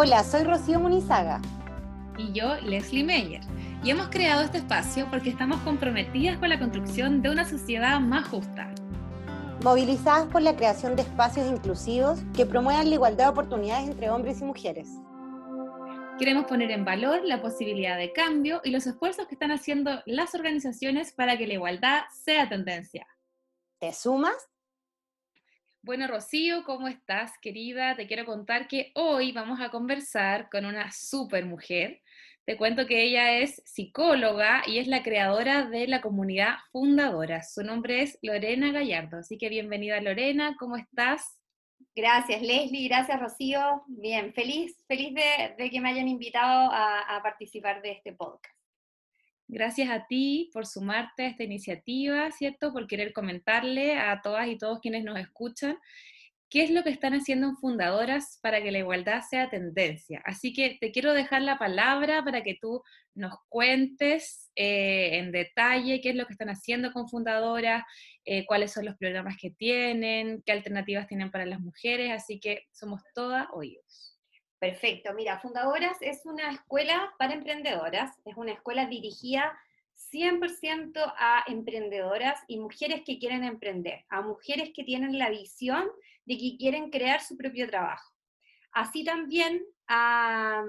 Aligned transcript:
Hola, 0.00 0.22
soy 0.22 0.44
Rocío 0.44 0.78
Munizaga. 0.78 1.42
Y 2.16 2.30
yo, 2.30 2.54
Leslie 2.60 3.02
Meyer. 3.02 3.40
Y 3.82 3.90
hemos 3.90 4.06
creado 4.10 4.42
este 4.42 4.58
espacio 4.58 5.08
porque 5.10 5.28
estamos 5.28 5.60
comprometidas 5.62 6.38
con 6.38 6.50
la 6.50 6.58
construcción 6.60 7.20
de 7.20 7.30
una 7.30 7.44
sociedad 7.44 7.98
más 7.98 8.28
justa. 8.28 8.72
Movilizadas 9.64 10.28
por 10.28 10.42
la 10.42 10.54
creación 10.54 10.94
de 10.94 11.02
espacios 11.02 11.48
inclusivos 11.48 12.20
que 12.32 12.46
promuevan 12.46 12.88
la 12.88 12.94
igualdad 12.94 13.24
de 13.24 13.30
oportunidades 13.30 13.88
entre 13.88 14.08
hombres 14.08 14.40
y 14.40 14.44
mujeres. 14.44 14.88
Queremos 16.16 16.44
poner 16.44 16.70
en 16.70 16.84
valor 16.84 17.22
la 17.24 17.42
posibilidad 17.42 17.98
de 17.98 18.12
cambio 18.12 18.60
y 18.62 18.70
los 18.70 18.86
esfuerzos 18.86 19.26
que 19.26 19.34
están 19.34 19.50
haciendo 19.50 20.00
las 20.06 20.32
organizaciones 20.32 21.12
para 21.12 21.36
que 21.36 21.48
la 21.48 21.54
igualdad 21.54 22.02
sea 22.12 22.48
tendencia. 22.48 23.04
¿Te 23.80 23.92
sumas? 23.92 24.48
Bueno, 25.88 26.06
Rocío, 26.06 26.64
¿cómo 26.64 26.86
estás, 26.86 27.32
querida? 27.40 27.96
Te 27.96 28.06
quiero 28.06 28.26
contar 28.26 28.68
que 28.68 28.92
hoy 28.94 29.32
vamos 29.32 29.58
a 29.58 29.70
conversar 29.70 30.50
con 30.50 30.66
una 30.66 30.92
super 30.92 31.46
mujer. 31.46 32.02
Te 32.44 32.58
cuento 32.58 32.86
que 32.86 33.04
ella 33.04 33.38
es 33.38 33.62
psicóloga 33.64 34.64
y 34.66 34.80
es 34.80 34.86
la 34.86 35.02
creadora 35.02 35.64
de 35.64 35.86
la 35.86 36.02
comunidad 36.02 36.56
fundadora. 36.72 37.42
Su 37.42 37.62
nombre 37.62 38.02
es 38.02 38.18
Lorena 38.20 38.70
Gallardo. 38.70 39.16
Así 39.16 39.38
que 39.38 39.48
bienvenida, 39.48 39.98
Lorena, 40.02 40.56
¿cómo 40.58 40.76
estás? 40.76 41.40
Gracias, 41.96 42.42
Leslie. 42.42 42.86
Gracias, 42.86 43.18
Rocío. 43.18 43.84
Bien, 43.86 44.34
feliz, 44.34 44.76
feliz 44.86 45.14
de, 45.14 45.70
que 45.70 45.80
me 45.80 45.88
hayan 45.88 46.06
invitado 46.06 46.70
a 46.70 47.18
participar 47.22 47.80
de 47.80 47.92
este 47.92 48.12
podcast. 48.12 48.58
Gracias 49.48 49.88
a 49.88 50.06
ti 50.06 50.50
por 50.52 50.66
sumarte 50.66 51.24
a 51.24 51.28
esta 51.28 51.42
iniciativa, 51.42 52.30
¿cierto? 52.30 52.72
Por 52.72 52.86
querer 52.86 53.12
comentarle 53.14 53.96
a 53.96 54.20
todas 54.22 54.46
y 54.48 54.58
todos 54.58 54.80
quienes 54.80 55.04
nos 55.04 55.18
escuchan 55.18 55.78
qué 56.50 56.64
es 56.64 56.70
lo 56.70 56.82
que 56.82 56.90
están 56.90 57.14
haciendo 57.14 57.48
en 57.48 57.56
Fundadoras 57.56 58.38
para 58.42 58.62
que 58.62 58.72
la 58.72 58.78
igualdad 58.78 59.22
sea 59.28 59.50
tendencia. 59.50 60.22
Así 60.24 60.52
que 60.52 60.78
te 60.80 60.92
quiero 60.92 61.12
dejar 61.12 61.42
la 61.42 61.58
palabra 61.58 62.24
para 62.24 62.42
que 62.42 62.58
tú 62.60 62.82
nos 63.14 63.34
cuentes 63.48 64.50
eh, 64.56 65.18
en 65.18 65.32
detalle 65.32 66.00
qué 66.00 66.10
es 66.10 66.16
lo 66.16 66.26
que 66.26 66.32
están 66.32 66.48
haciendo 66.48 66.92
con 66.92 67.08
Fundadoras, 67.08 67.84
eh, 68.24 68.46
cuáles 68.46 68.72
son 68.72 68.86
los 68.86 68.96
programas 68.96 69.36
que 69.40 69.50
tienen, 69.50 70.42
qué 70.44 70.52
alternativas 70.52 71.06
tienen 71.06 71.30
para 71.30 71.44
las 71.46 71.60
mujeres. 71.60 72.12
Así 72.12 72.40
que 72.40 72.64
somos 72.72 73.02
todas 73.14 73.46
oídos. 73.52 74.07
Perfecto, 74.58 75.14
mira, 75.14 75.38
Fundadoras 75.38 75.96
es 76.00 76.26
una 76.26 76.50
escuela 76.50 77.14
para 77.18 77.34
emprendedoras, 77.34 78.18
es 78.24 78.36
una 78.36 78.52
escuela 78.52 78.86
dirigida 78.86 79.56
100% 80.12 81.14
a 81.16 81.44
emprendedoras 81.46 82.40
y 82.48 82.58
mujeres 82.58 83.02
que 83.04 83.18
quieren 83.18 83.44
emprender, 83.44 84.04
a 84.08 84.20
mujeres 84.20 84.70
que 84.74 84.84
tienen 84.84 85.18
la 85.18 85.30
visión 85.30 85.88
de 86.24 86.38
que 86.38 86.56
quieren 86.56 86.90
crear 86.90 87.20
su 87.20 87.36
propio 87.36 87.68
trabajo. 87.68 88.12
Así 88.72 89.04
también 89.04 89.62
a, 89.86 90.64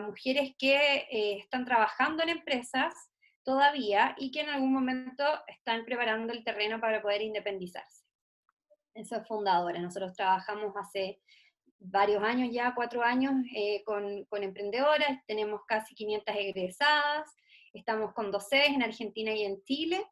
mujeres 0.00 0.54
que 0.58 1.06
eh, 1.10 1.38
están 1.38 1.64
trabajando 1.64 2.22
en 2.22 2.28
empresas 2.30 2.92
todavía 3.42 4.14
y 4.18 4.30
que 4.30 4.40
en 4.40 4.48
algún 4.48 4.72
momento 4.72 5.24
están 5.46 5.84
preparando 5.84 6.32
el 6.32 6.44
terreno 6.44 6.80
para 6.80 7.00
poder 7.00 7.22
independizarse. 7.22 8.04
Eso 8.94 9.16
es 9.16 9.28
Fundadora. 9.28 9.78
Nosotros 9.80 10.14
trabajamos 10.14 10.74
hace 10.76 11.20
varios 11.78 12.22
años 12.22 12.50
ya, 12.52 12.74
cuatro 12.74 13.02
años, 13.02 13.32
eh, 13.54 13.82
con, 13.84 14.24
con, 14.24 14.42
emprendedoras, 14.42 15.24
tenemos 15.26 15.60
casi 15.66 15.94
500 15.94 16.34
egresadas, 16.36 17.34
estamos 17.72 18.12
con 18.14 18.30
dos 18.30 18.46
en 18.50 18.82
Argentina 18.82 19.32
y 19.32 19.44
en 19.44 19.62
Chile, 19.64 20.04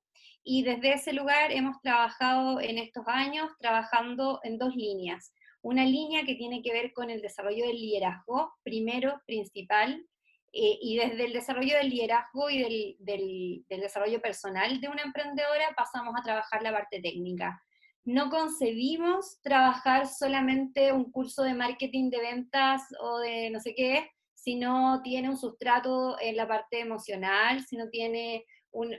y 0.42 0.62
desde 0.62 0.92
ese 0.92 1.12
lugar 1.12 1.52
hemos 1.52 1.80
trabajado 1.80 2.60
en 2.60 2.78
estos 2.78 3.04
años 3.06 3.50
trabajando 3.58 4.40
en 4.42 4.58
dos 4.58 4.76
líneas. 4.76 5.32
Una 5.62 5.84
línea 5.86 6.24
que 6.24 6.34
tiene 6.34 6.62
que 6.62 6.72
ver 6.72 6.92
con 6.92 7.08
el 7.08 7.22
desarrollo 7.22 7.66
del 7.66 7.80
liderazgo, 7.80 8.52
primero, 8.62 9.22
principal, 9.26 10.06
eh, 10.52 10.78
y 10.80 10.98
desde 10.98 11.24
el 11.24 11.32
desarrollo 11.32 11.76
del 11.78 11.88
liderazgo 11.88 12.50
y 12.50 12.58
del, 12.58 12.96
del, 12.98 13.64
del 13.68 13.80
desarrollo 13.80 14.20
personal 14.20 14.80
de 14.80 14.88
una 14.88 15.02
emprendedora 15.02 15.74
pasamos 15.74 16.14
a 16.16 16.22
trabajar 16.22 16.62
la 16.62 16.70
parte 16.70 17.00
técnica 17.00 17.60
no 18.04 18.28
concebimos 18.28 19.40
trabajar 19.42 20.06
solamente 20.06 20.92
un 20.92 21.10
curso 21.10 21.42
de 21.42 21.54
marketing 21.54 22.10
de 22.10 22.20
ventas 22.20 22.82
o 23.00 23.18
de 23.18 23.50
no 23.50 23.60
sé 23.60 23.74
qué, 23.74 24.10
si 24.34 24.56
no 24.56 25.00
tiene 25.02 25.30
un 25.30 25.38
sustrato 25.38 26.20
en 26.20 26.36
la 26.36 26.46
parte 26.46 26.80
emocional, 26.80 27.64
si 27.64 27.76
no 27.76 27.88
tiene 27.88 28.44
un, 28.72 28.98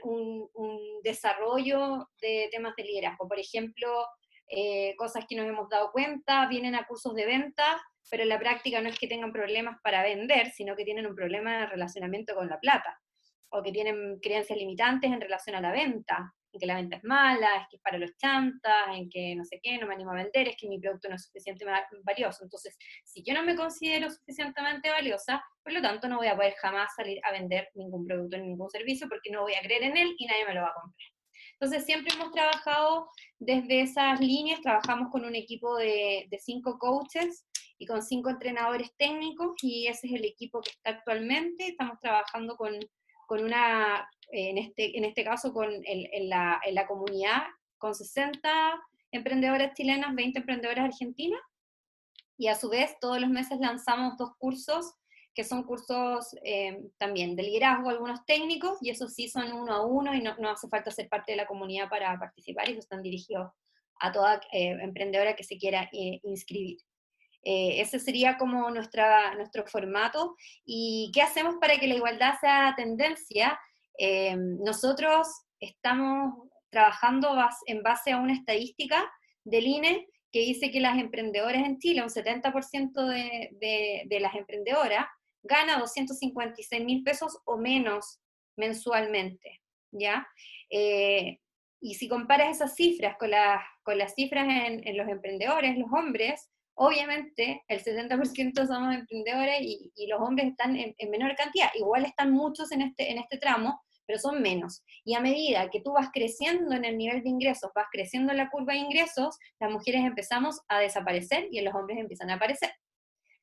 desarrollo 1.04 2.08
de 2.20 2.48
temas 2.50 2.74
de 2.76 2.82
liderazgo. 2.82 3.28
Por 3.28 3.38
ejemplo, 3.38 4.06
eh, 4.48 4.96
cosas 4.96 5.24
que 5.28 5.36
nos 5.36 5.46
hemos 5.46 5.68
dado 5.68 5.92
cuenta, 5.92 6.48
vienen 6.48 6.74
a 6.74 6.86
cursos 6.86 7.14
de 7.14 7.26
venta, 7.26 7.80
pero 8.10 8.24
en 8.24 8.28
la 8.28 8.40
práctica 8.40 8.80
no 8.80 8.88
es 8.88 8.98
que 8.98 9.06
tengan 9.06 9.32
problemas 9.32 9.78
para 9.84 10.02
vender, 10.02 10.50
sino 10.50 10.74
que 10.74 10.84
tienen 10.84 11.06
un 11.06 11.14
problema 11.14 11.58
de 11.58 11.66
relacionamiento 11.66 12.34
con 12.34 12.48
la 12.48 12.58
plata, 12.58 12.98
o 13.50 13.62
que 13.62 13.70
tienen 13.70 14.18
creencias 14.18 14.58
limitantes 14.58 15.12
en 15.12 15.20
relación 15.20 15.54
a 15.54 15.60
la 15.60 15.70
venta, 15.70 16.34
en 16.56 16.60
que 16.60 16.66
la 16.66 16.76
venta 16.76 16.96
es 16.96 17.04
mala, 17.04 17.48
es 17.56 17.68
que 17.70 17.76
es 17.76 17.82
para 17.82 17.98
los 17.98 18.16
chantas, 18.16 18.88
en 18.94 19.08
que 19.10 19.34
no 19.36 19.44
sé 19.44 19.60
qué, 19.62 19.78
no 19.78 19.86
me 19.86 19.94
animo 19.94 20.12
a 20.12 20.16
vender, 20.16 20.48
es 20.48 20.56
que 20.56 20.68
mi 20.68 20.80
producto 20.80 21.08
no 21.08 21.14
es 21.14 21.24
suficientemente 21.24 21.86
valioso. 22.02 22.44
Entonces, 22.44 22.76
si 23.04 23.22
yo 23.22 23.34
no 23.34 23.42
me 23.44 23.54
considero 23.54 24.10
suficientemente 24.10 24.90
valiosa, 24.90 25.42
por 25.62 25.72
lo 25.72 25.82
tanto 25.82 26.08
no 26.08 26.16
voy 26.16 26.28
a 26.28 26.36
poder 26.36 26.54
jamás 26.54 26.94
salir 26.96 27.18
a 27.24 27.32
vender 27.32 27.68
ningún 27.74 28.06
producto 28.06 28.38
ni 28.38 28.48
ningún 28.48 28.70
servicio 28.70 29.08
porque 29.08 29.30
no 29.30 29.42
voy 29.42 29.54
a 29.54 29.60
creer 29.60 29.84
en 29.84 29.96
él 29.96 30.14
y 30.18 30.26
nadie 30.26 30.46
me 30.46 30.54
lo 30.54 30.62
va 30.62 30.68
a 30.68 30.80
comprar. 30.80 31.10
Entonces, 31.60 31.84
siempre 31.84 32.14
hemos 32.14 32.32
trabajado 32.32 33.08
desde 33.38 33.82
esas 33.82 34.20
líneas, 34.20 34.60
trabajamos 34.60 35.10
con 35.10 35.24
un 35.24 35.34
equipo 35.34 35.76
de, 35.76 36.26
de 36.30 36.38
cinco 36.38 36.78
coaches 36.78 37.46
y 37.78 37.86
con 37.86 38.02
cinco 38.02 38.30
entrenadores 38.30 38.90
técnicos 38.96 39.52
y 39.62 39.86
ese 39.86 40.06
es 40.06 40.14
el 40.14 40.24
equipo 40.24 40.60
que 40.60 40.70
está 40.70 40.90
actualmente. 40.90 41.68
Estamos 41.68 41.98
trabajando 42.00 42.56
con 42.56 42.78
con 43.26 43.42
una, 43.42 44.08
en 44.32 44.58
este, 44.58 44.96
en 44.96 45.04
este 45.04 45.24
caso 45.24 45.52
con 45.52 45.68
en, 45.70 46.28
la, 46.28 46.60
en 46.64 46.74
la 46.74 46.86
comunidad, 46.86 47.42
con 47.78 47.94
60 47.94 48.48
emprendedoras 49.12 49.74
chilenas, 49.74 50.14
20 50.14 50.40
emprendedoras 50.40 50.84
argentinas, 50.84 51.40
y 52.38 52.48
a 52.48 52.54
su 52.54 52.68
vez 52.68 52.96
todos 53.00 53.20
los 53.20 53.30
meses 53.30 53.58
lanzamos 53.60 54.16
dos 54.18 54.32
cursos 54.38 54.94
que 55.34 55.44
son 55.44 55.64
cursos 55.64 56.34
eh, 56.44 56.80
también 56.96 57.36
de 57.36 57.42
liderazgo, 57.42 57.90
algunos 57.90 58.24
técnicos, 58.24 58.78
y 58.80 58.88
esos 58.88 59.12
sí 59.12 59.28
son 59.28 59.52
uno 59.52 59.72
a 59.74 59.84
uno 59.84 60.14
y 60.14 60.22
no, 60.22 60.34
no, 60.38 60.48
hace 60.48 60.66
falta 60.66 60.90
ser 60.90 61.10
parte 61.10 61.32
de 61.32 61.36
la 61.36 61.46
comunidad 61.46 61.90
para 61.90 62.18
participar, 62.18 62.68
y 62.68 62.72
eso 62.72 62.80
están 62.80 63.02
dirigidos 63.02 63.50
a 64.00 64.12
toda 64.12 64.40
eh, 64.52 64.76
emprendedora 64.80 65.36
que 65.36 65.44
se 65.44 65.58
quiera 65.58 65.88
eh, 65.92 66.20
inscribir. 66.22 66.78
Eh, 67.42 67.80
ese 67.80 68.00
sería 68.00 68.36
como 68.38 68.68
nuestra, 68.70 69.34
nuestro 69.36 69.64
formato. 69.66 70.34
¿Y 70.64 71.12
qué 71.14 71.22
hacemos 71.22 71.56
para 71.60 71.78
que 71.78 71.86
la 71.86 71.94
igualdad 71.94 72.34
sea 72.40 72.74
tendencia? 72.76 73.58
Eh, 73.98 74.36
nosotros 74.36 75.28
estamos 75.60 76.48
trabajando 76.70 77.36
en 77.66 77.82
base 77.82 78.12
a 78.12 78.18
una 78.18 78.34
estadística 78.34 79.10
del 79.44 79.66
INE 79.66 80.06
que 80.32 80.40
dice 80.40 80.70
que 80.70 80.80
las 80.80 80.98
emprendedoras 80.98 81.64
en 81.64 81.78
Chile, 81.78 82.02
un 82.02 82.10
70% 82.10 83.06
de, 83.06 84.20
las 84.20 84.34
emprendedoras, 84.34 85.06
gana 85.42 85.78
256 85.78 86.84
mil 86.84 87.02
pesos 87.02 87.38
o 87.44 87.56
menos 87.56 88.20
mensualmente, 88.56 89.62
¿ya? 89.92 90.26
Eh, 90.70 91.38
y 91.80 91.94
si 91.94 92.08
comparas 92.08 92.56
esas 92.56 92.74
cifras 92.74 93.16
con, 93.18 93.30
las, 93.30 93.62
con 93.82 93.96
las 93.96 94.14
cifras 94.14 94.46
en, 94.48 94.86
en, 94.86 94.96
los 94.96 95.08
emprendedores, 95.08 95.78
los 95.78 95.92
hombres, 95.92 96.50
obviamente 96.76 97.64
el 97.68 97.82
70% 97.82 98.66
somos 98.66 98.94
emprendedores 98.94 99.60
y, 99.60 100.06
los 100.08 100.20
hombres 100.20 100.48
están 100.48 100.76
en, 100.76 100.94
menor 101.10 101.34
cantidad. 101.34 101.70
Igual 101.74 102.04
están 102.04 102.32
muchos 102.32 102.70
en 102.72 102.82
este, 102.82 103.10
en 103.10 103.18
este 103.18 103.38
tramo, 103.38 103.82
pero 104.06 104.18
son 104.18 104.40
menos. 104.40 104.82
Y 105.04 105.14
a 105.14 105.20
medida 105.20 105.68
que 105.70 105.80
tú 105.80 105.92
vas 105.92 106.10
creciendo 106.12 106.74
en 106.74 106.84
el 106.84 106.96
nivel 106.96 107.22
de 107.22 107.28
ingresos, 107.28 107.70
vas 107.74 107.86
creciendo 107.90 108.32
en 108.32 108.38
la 108.38 108.50
curva 108.50 108.72
de 108.72 108.80
ingresos, 108.80 109.38
las 109.60 109.70
mujeres 109.70 110.02
empezamos 110.02 110.60
a 110.68 110.78
desaparecer 110.78 111.48
y 111.50 111.60
los 111.60 111.74
hombres 111.74 111.98
empiezan 111.98 112.30
a 112.30 112.34
aparecer. 112.34 112.70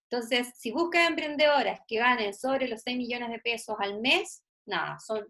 Entonces, 0.10 0.54
si 0.56 0.71
buscas 0.71 1.10
emprendedoras 1.10 1.80
que 1.88 1.98
ganen 1.98 2.33
sobre 2.33 2.68
los 2.68 2.81
6 2.83 2.98
millones 2.98 3.30
de 3.30 3.39
pesos 3.39 3.75
al 3.80 4.00
mes, 4.00 4.44
nada, 4.65 5.00
son 5.00 5.25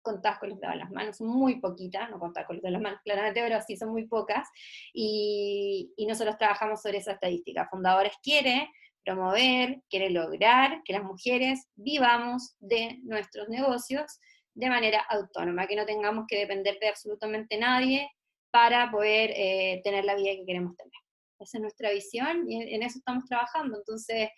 contadas 0.00 0.38
con 0.38 0.50
los 0.50 0.60
dedos 0.60 0.74
de 0.74 0.78
las 0.80 0.90
manos, 0.90 1.20
muy 1.20 1.60
poquitas, 1.60 2.08
no 2.08 2.18
contadas 2.18 2.46
con 2.46 2.56
los 2.56 2.62
dedos 2.62 2.70
de 2.70 2.78
las 2.78 2.82
manos 2.82 3.00
claramente, 3.04 3.42
pero 3.42 3.60
sí 3.66 3.76
son 3.76 3.90
muy 3.90 4.06
pocas, 4.06 4.48
y, 4.92 5.92
nosotros 6.06 6.38
trabajamos 6.38 6.80
sobre 6.80 6.98
esa 6.98 7.12
estadística. 7.12 7.68
Fundadores 7.68 8.12
quiere 8.22 8.70
promover, 9.04 9.82
quiere 9.90 10.10
lograr 10.10 10.82
que 10.84 10.92
las 10.92 11.02
mujeres 11.02 11.66
vivamos 11.74 12.54
de 12.60 12.98
nuestros 13.02 13.48
negocios 13.48 14.18
de 14.58 14.68
manera 14.68 15.00
autónoma, 15.08 15.68
que 15.68 15.76
no 15.76 15.86
tengamos 15.86 16.24
que 16.26 16.36
depender 16.36 16.78
de 16.80 16.88
absolutamente 16.88 17.56
nadie 17.58 18.10
para 18.50 18.90
poder 18.90 19.30
eh, 19.36 19.80
tener 19.84 20.04
la 20.04 20.16
vida 20.16 20.32
que 20.32 20.44
queremos 20.44 20.76
tener. 20.76 20.92
Esa 21.38 21.58
es 21.58 21.62
nuestra 21.62 21.90
visión 21.92 22.50
y 22.50 22.74
en 22.74 22.82
eso 22.82 22.98
estamos 22.98 23.24
trabajando. 23.26 23.76
Entonces, 23.78 24.30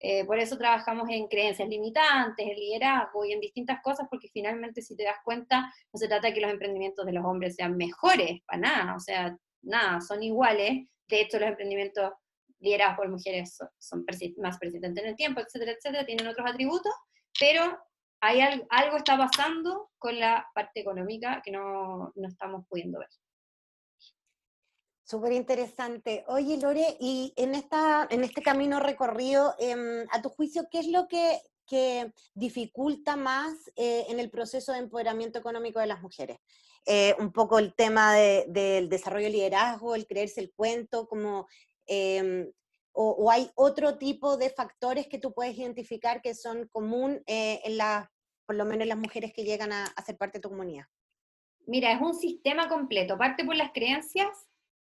eh, 0.00 0.24
por 0.24 0.40
eso 0.40 0.58
trabajamos 0.58 1.08
en 1.10 1.28
creencias 1.28 1.68
limitantes, 1.68 2.44
en 2.44 2.56
liderazgo 2.56 3.24
y 3.24 3.32
en 3.32 3.40
distintas 3.40 3.80
cosas, 3.80 4.08
porque 4.10 4.28
finalmente 4.32 4.82
si 4.82 4.96
te 4.96 5.04
das 5.04 5.18
cuenta, 5.24 5.72
no 5.92 5.98
se 5.98 6.08
trata 6.08 6.26
de 6.26 6.34
que 6.34 6.40
los 6.40 6.50
emprendimientos 6.50 7.06
de 7.06 7.12
los 7.12 7.24
hombres 7.24 7.54
sean 7.54 7.76
mejores, 7.76 8.40
para 8.46 8.58
nada, 8.58 8.96
o 8.96 9.00
sea, 9.00 9.36
nada, 9.62 10.00
son 10.00 10.24
iguales. 10.24 10.88
De 11.06 11.20
hecho, 11.20 11.38
los 11.38 11.48
emprendimientos 11.48 12.12
liderados 12.58 12.96
por 12.96 13.08
mujeres 13.08 13.56
son, 13.78 14.04
más 14.38 14.58
persistentes 14.58 15.04
en 15.04 15.10
el 15.10 15.16
tiempo, 15.16 15.40
etcétera, 15.40 15.72
etcétera, 15.72 16.04
tienen 16.04 16.26
otros 16.26 16.50
atributos, 16.50 16.92
pero 17.38 17.78
hay 18.20 18.40
algo, 18.40 18.96
está 18.96 19.16
pasando 19.16 19.90
con 19.98 20.18
la 20.18 20.46
parte 20.54 20.80
económica 20.80 21.40
que 21.44 21.50
no, 21.50 22.12
no 22.14 22.28
estamos 22.28 22.66
pudiendo 22.68 22.98
ver. 22.98 23.08
Súper 25.04 25.32
interesante. 25.32 26.24
Oye, 26.28 26.58
Lore, 26.58 26.96
y 27.00 27.32
en, 27.36 27.54
esta, 27.54 28.06
en 28.10 28.24
este 28.24 28.42
camino 28.42 28.78
recorrido, 28.78 29.54
em, 29.58 30.06
a 30.10 30.20
tu 30.20 30.28
juicio, 30.28 30.68
¿qué 30.70 30.80
es 30.80 30.88
lo 30.88 31.08
que, 31.08 31.40
que 31.66 32.12
dificulta 32.34 33.16
más 33.16 33.54
eh, 33.76 34.04
en 34.08 34.20
el 34.20 34.30
proceso 34.30 34.72
de 34.72 34.80
empoderamiento 34.80 35.38
económico 35.38 35.80
de 35.80 35.86
las 35.86 36.02
mujeres? 36.02 36.38
Eh, 36.84 37.14
un 37.18 37.32
poco 37.32 37.58
el 37.58 37.74
tema 37.74 38.14
del 38.14 38.88
desarrollo 38.90 39.26
de 39.26 39.32
liderazgo, 39.32 39.94
el 39.94 40.06
creerse 40.06 40.40
el 40.40 40.52
cuento, 40.52 41.08
como, 41.08 41.48
em, 42.98 43.14
o, 43.16 43.30
hay 43.30 43.50
otro 43.54 43.96
tipo 43.96 44.36
de 44.36 44.50
factores 44.50 45.06
que 45.06 45.18
tú 45.18 45.32
puedes 45.32 45.56
identificar 45.56 46.20
que 46.20 46.34
son 46.34 46.68
común 46.68 47.22
eh, 47.26 47.60
en 47.64 47.76
las, 47.76 48.08
por 48.46 48.56
lo 48.56 48.64
menos 48.64 48.82
en 48.82 48.88
las 48.88 48.98
mujeres 48.98 49.32
que 49.32 49.44
llegan 49.44 49.72
a, 49.72 49.84
a 49.84 50.02
ser 50.02 50.16
parte 50.16 50.38
de 50.38 50.42
tu 50.42 50.48
comunidad. 50.48 50.84
Mira, 51.66 51.92
es 51.92 52.00
un 52.00 52.14
sistema 52.14 52.68
completo, 52.68 53.18
parte 53.18 53.44
por 53.44 53.54
las 53.54 53.72
creencias, 53.72 54.48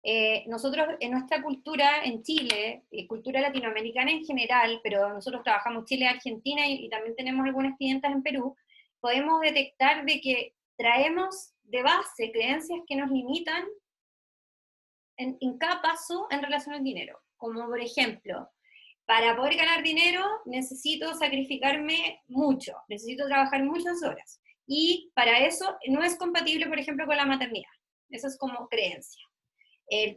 eh, 0.03 0.45
nosotros 0.47 0.97
en 1.01 1.11
nuestra 1.11 1.43
cultura 1.43 2.03
en 2.05 2.23
Chile, 2.23 2.85
eh, 2.91 3.07
cultura 3.07 3.41
latinoamericana 3.41 4.11
en 4.11 4.25
general, 4.25 4.81
pero 4.83 5.13
nosotros 5.13 5.43
trabajamos 5.43 5.85
Chile, 5.85 6.07
Argentina 6.07 6.67
y, 6.67 6.89
también 6.89 7.15
tenemos 7.17 7.45
algunas 7.45 7.77
clientas 7.77 8.11
en 8.11 8.23
Perú, 8.23 8.57
podemos 9.01 9.41
detectar 9.41 10.07
de 10.07 10.21
que 10.21 10.55
traemos 10.77 11.53
de 11.65 11.83
base 11.83 12.33
creencias 12.33 12.81
que 12.87 12.97
nos 12.97 13.11
limitan 13.11 13.65
en, 15.19 15.37
en 15.41 15.59
cada 15.59 15.83
paso 15.83 16.29
en 16.31 16.43
relación 16.43 16.75
al 16.75 16.85
dinero. 16.85 17.21
Como 17.41 17.67
por 17.67 17.81
ejemplo, 17.81 18.51
para 19.07 19.35
poder 19.35 19.57
ganar 19.57 19.83
dinero 19.83 20.23
necesito 20.45 21.15
sacrificarme 21.15 22.21
mucho, 22.29 22.75
necesito 22.87 23.27
trabajar 23.27 23.65
muchas 23.65 24.03
horas. 24.05 24.41
Y 24.67 25.11
para 25.15 25.39
eso 25.47 25.77
no 25.89 26.03
es 26.05 26.17
compatible, 26.17 26.69
por 26.69 26.79
ejemplo, 26.79 27.07
con 27.07 27.17
la 27.17 27.25
maternidad. 27.25 27.71
Eso 28.11 28.29
es 28.29 28.37
como 28.37 28.69
creencia. 28.69 29.23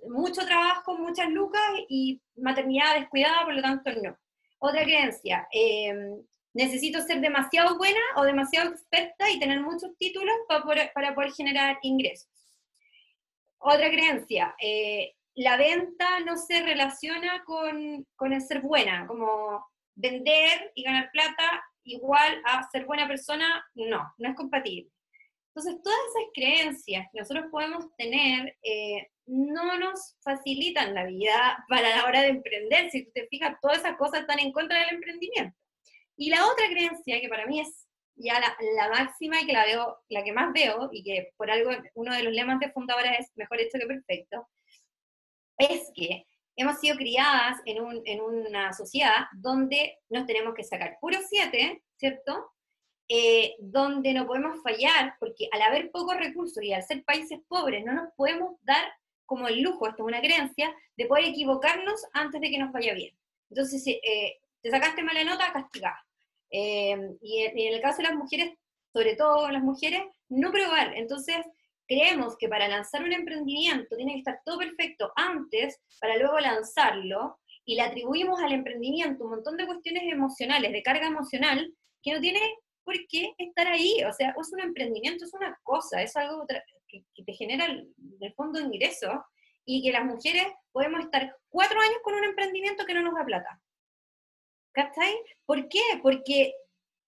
Mucho 0.10 0.46
trabajo, 0.46 0.98
muchas 0.98 1.30
lucas 1.30 1.64
y 1.88 2.22
maternidad 2.36 3.00
descuidada, 3.00 3.46
por 3.46 3.56
lo 3.56 3.62
tanto 3.62 3.90
no. 4.04 4.18
Otra 4.60 4.84
creencia, 4.84 5.48
em, 5.52 6.22
necesito 6.54 7.02
ser 7.02 7.22
demasiado 7.22 7.78
buena 7.78 8.02
o 8.18 8.24
demasiado 8.24 8.70
experta 8.70 9.32
y 9.32 9.40
tener 9.40 9.62
muchos 9.62 9.98
títulos 9.98 10.36
para 10.48 10.64
poder, 10.64 10.92
para 10.94 11.16
poder 11.16 11.32
generar 11.32 11.80
ingresos. 11.82 12.30
Otra 13.58 13.90
creencia, 13.90 14.54
eh, 14.62 15.16
la 15.36 15.58
venta 15.58 16.20
no 16.22 16.38
se 16.38 16.62
relaciona 16.62 17.44
con, 17.46 18.06
con 18.16 18.34
el 18.34 18.42
ser 18.42 18.62
buena, 18.62 19.08
como 19.08 19.66
vender 19.96 20.72
y 20.76 20.84
ganar 20.84 21.10
plata 21.12 21.64
igual 21.84 22.42
a 22.46 22.70
ser 22.70 22.86
buena 22.86 23.08
persona, 23.08 23.66
no, 23.76 24.14
no 24.18 24.30
es 24.30 24.36
compatible. 24.36 24.90
Entonces, 25.56 25.82
todas 25.84 26.00
esas 26.10 26.30
creencias 26.34 27.08
que 27.12 27.20
nosotros 27.20 27.46
podemos 27.52 27.86
tener 27.96 28.58
eh, 28.64 29.08
no 29.28 29.78
nos 29.78 30.18
facilitan 30.24 30.96
la 30.96 31.06
vida 31.06 31.64
para 31.70 31.96
la 31.96 32.06
hora 32.06 32.22
de 32.22 32.30
emprender. 32.30 32.90
Si 32.90 33.06
tú 33.06 33.12
te 33.14 33.28
fijas, 33.28 33.56
todas 33.62 33.80
esas 33.80 33.96
cosas 33.98 34.22
están 34.22 34.40
en 34.40 34.52
contra 34.52 34.80
del 34.80 34.96
emprendimiento. 34.96 35.56
Y 36.18 36.30
la 36.30 36.46
otra 36.46 36.68
creencia, 36.68 37.22
que 37.22 37.30
para 37.30 37.46
mí 37.46 37.60
es 37.60 37.88
ya 38.16 38.40
la, 38.40 38.90
máxima 38.90 39.42
y 39.42 39.46
que 39.46 39.54
la 39.54 39.66
veo, 39.66 39.98
la 40.10 40.24
que 40.24 40.34
más 40.34 40.54
veo, 40.54 40.90
y 40.92 41.04
que 41.04 41.32
por 41.38 41.50
algo 41.50 41.72
uno 41.96 42.16
de 42.16 42.24
los 42.24 42.34
lemas 42.34 42.60
de 42.60 42.72
fundadora 42.72 43.14
es 43.14 43.32
mejor 43.36 43.60
hecho 43.60 43.80
que 43.80 43.88
perfecto, 43.88 44.48
es 45.58 45.92
que 45.94 46.26
hemos 46.56 46.80
sido 46.80 46.98
criadas 46.98 47.58
en, 47.66 47.78
en 48.06 48.22
una 48.22 48.74
sociedad 48.74 49.26
donde 49.34 49.98
nos 50.10 50.26
tenemos 50.26 50.54
que 50.54 50.64
sacar 50.64 50.98
puro 51.00 51.18
siete, 51.28 51.84
¿cierto? 51.98 52.54
Eh, 53.10 53.56
donde 53.60 54.14
no 54.14 54.26
podemos 54.26 54.62
fallar, 54.64 55.16
porque 55.20 55.50
al 55.52 55.62
haber 55.62 55.92
pocos 55.92 56.16
recursos 56.18 56.64
y 56.64 56.74
al 56.74 56.84
ser 56.84 57.04
países 57.04 57.40
pobres, 57.48 57.84
no 57.86 57.94
nos 57.94 58.14
podemos 58.16 58.56
dar 58.62 58.86
como 59.26 59.48
el 59.48 59.62
lujo, 59.62 59.88
esto 59.88 60.04
es 60.04 60.08
una 60.08 60.22
creencia, 60.22 60.74
de 60.96 61.06
poder 61.06 61.26
equivocarnos 61.26 62.02
antes 62.14 62.40
de 62.40 62.50
que 62.50 62.58
nos 62.58 62.72
vaya 62.72 62.94
bien. 62.94 63.14
Entonces, 63.50 63.86
eh, 63.88 64.40
te 64.62 64.72
sacaste 64.72 65.04
mala 65.04 65.24
nota, 65.24 65.52
castigada. 65.52 66.04
Eh, 66.50 66.98
y, 67.22 67.44
en 67.44 67.74
el 67.74 67.82
caso 67.82 67.98
de 67.98 68.10
las 68.10 68.16
mujeres, 68.16 68.54
sobre 68.94 69.16
todo 69.16 69.50
las 69.50 69.64
mujeres, 69.64 70.04
no 70.30 70.52
probar. 70.52 70.96
Entonces, 70.96 71.38
creemos 71.88 72.38
que 72.38 72.48
para 72.48 72.68
lanzar 72.68 73.04
un 73.04 73.14
emprendimiento 73.14 73.96
tiene 73.96 74.14
que 74.14 74.20
estar 74.20 74.40
todo 74.46 74.60
perfecto 74.60 75.12
antes 75.16 75.82
para 76.00 76.18
luego 76.18 76.40
lanzarlo 76.40 77.40
y 77.66 77.76
le 77.76 77.82
atribuimos 77.82 78.42
al 78.42 78.54
emprendimiento 78.54 79.24
un 79.24 79.32
montón 79.32 79.58
de 79.58 79.66
cuestiones 79.66 80.04
emocionales, 80.12 80.72
de 80.72 80.84
carga 80.84 81.08
emocional, 81.08 81.74
que 82.02 82.14
no 82.14 82.20
tiene 82.20 82.40
por 82.84 82.96
qué 83.08 83.34
estar 83.38 83.68
ahí. 83.68 84.04
O 84.04 84.14
sea, 84.14 84.36
es 84.40 84.54
un 84.54 84.60
emprendimiento, 84.60 85.26
es 85.26 85.34
una 85.34 85.58
cosa, 85.64 86.02
es 86.02 86.16
algo 86.16 86.46
que, 86.48 87.04
te 87.26 87.34
genera 87.34 87.66
el, 87.66 87.94
el 88.20 88.34
fondo 88.34 88.60
ingreso 88.60 89.24
y 89.66 89.82
que 89.82 89.92
las 89.92 90.06
mujeres 90.06 90.46
podemos 90.72 91.02
estar 91.02 91.36
cuatro 91.50 91.80
años 91.80 91.98
con 92.04 92.14
un 92.16 92.24
emprendimiento 92.26 92.86
que 92.86 92.94
no 92.94 93.02
nos 93.02 93.16
da 93.16 93.26
plata. 93.26 93.62
¿Cachai? 94.74 95.16
¿Por 95.46 95.68
qué? 95.70 95.82
Porque 96.02 96.54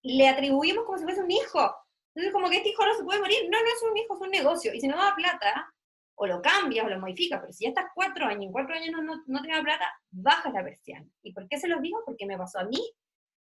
le 0.03 0.27
atribuimos 0.27 0.85
como 0.85 0.97
si 0.97 1.03
fuese 1.03 1.21
un 1.21 1.31
hijo. 1.31 1.75
Entonces, 2.15 2.33
como 2.33 2.49
que 2.49 2.57
este 2.57 2.69
hijo 2.69 2.85
no 2.85 2.93
se 2.95 3.03
puede 3.03 3.19
morir. 3.19 3.49
No, 3.49 3.59
no 3.59 3.67
es 3.67 3.83
un 3.83 3.97
hijo, 3.97 4.15
es 4.15 4.21
un 4.21 4.31
negocio. 4.31 4.73
Y 4.73 4.79
si 4.79 4.87
no 4.87 4.95
da 4.97 5.13
plata, 5.15 5.69
o 6.15 6.25
lo 6.25 6.41
cambias 6.41 6.85
o 6.85 6.89
lo 6.89 6.99
modificas, 6.99 7.41
pero 7.41 7.51
si 7.51 7.65
ya 7.65 7.69
estás 7.69 7.87
cuatro 7.93 8.25
años, 8.25 8.45
en 8.45 8.51
cuatro 8.53 8.73
años 8.73 8.91
no, 8.91 9.03
no, 9.03 9.21
no 9.27 9.41
te 9.41 9.49
da 9.49 9.61
plata, 9.61 9.93
bajas 10.11 10.53
la 10.53 10.63
persiana. 10.63 11.05
¿Y 11.21 11.33
por 11.33 11.47
qué 11.49 11.57
se 11.57 11.67
los 11.67 11.81
digo? 11.81 12.01
Porque 12.05 12.25
me 12.25 12.37
pasó 12.37 12.59
a 12.59 12.63
mí 12.63 12.81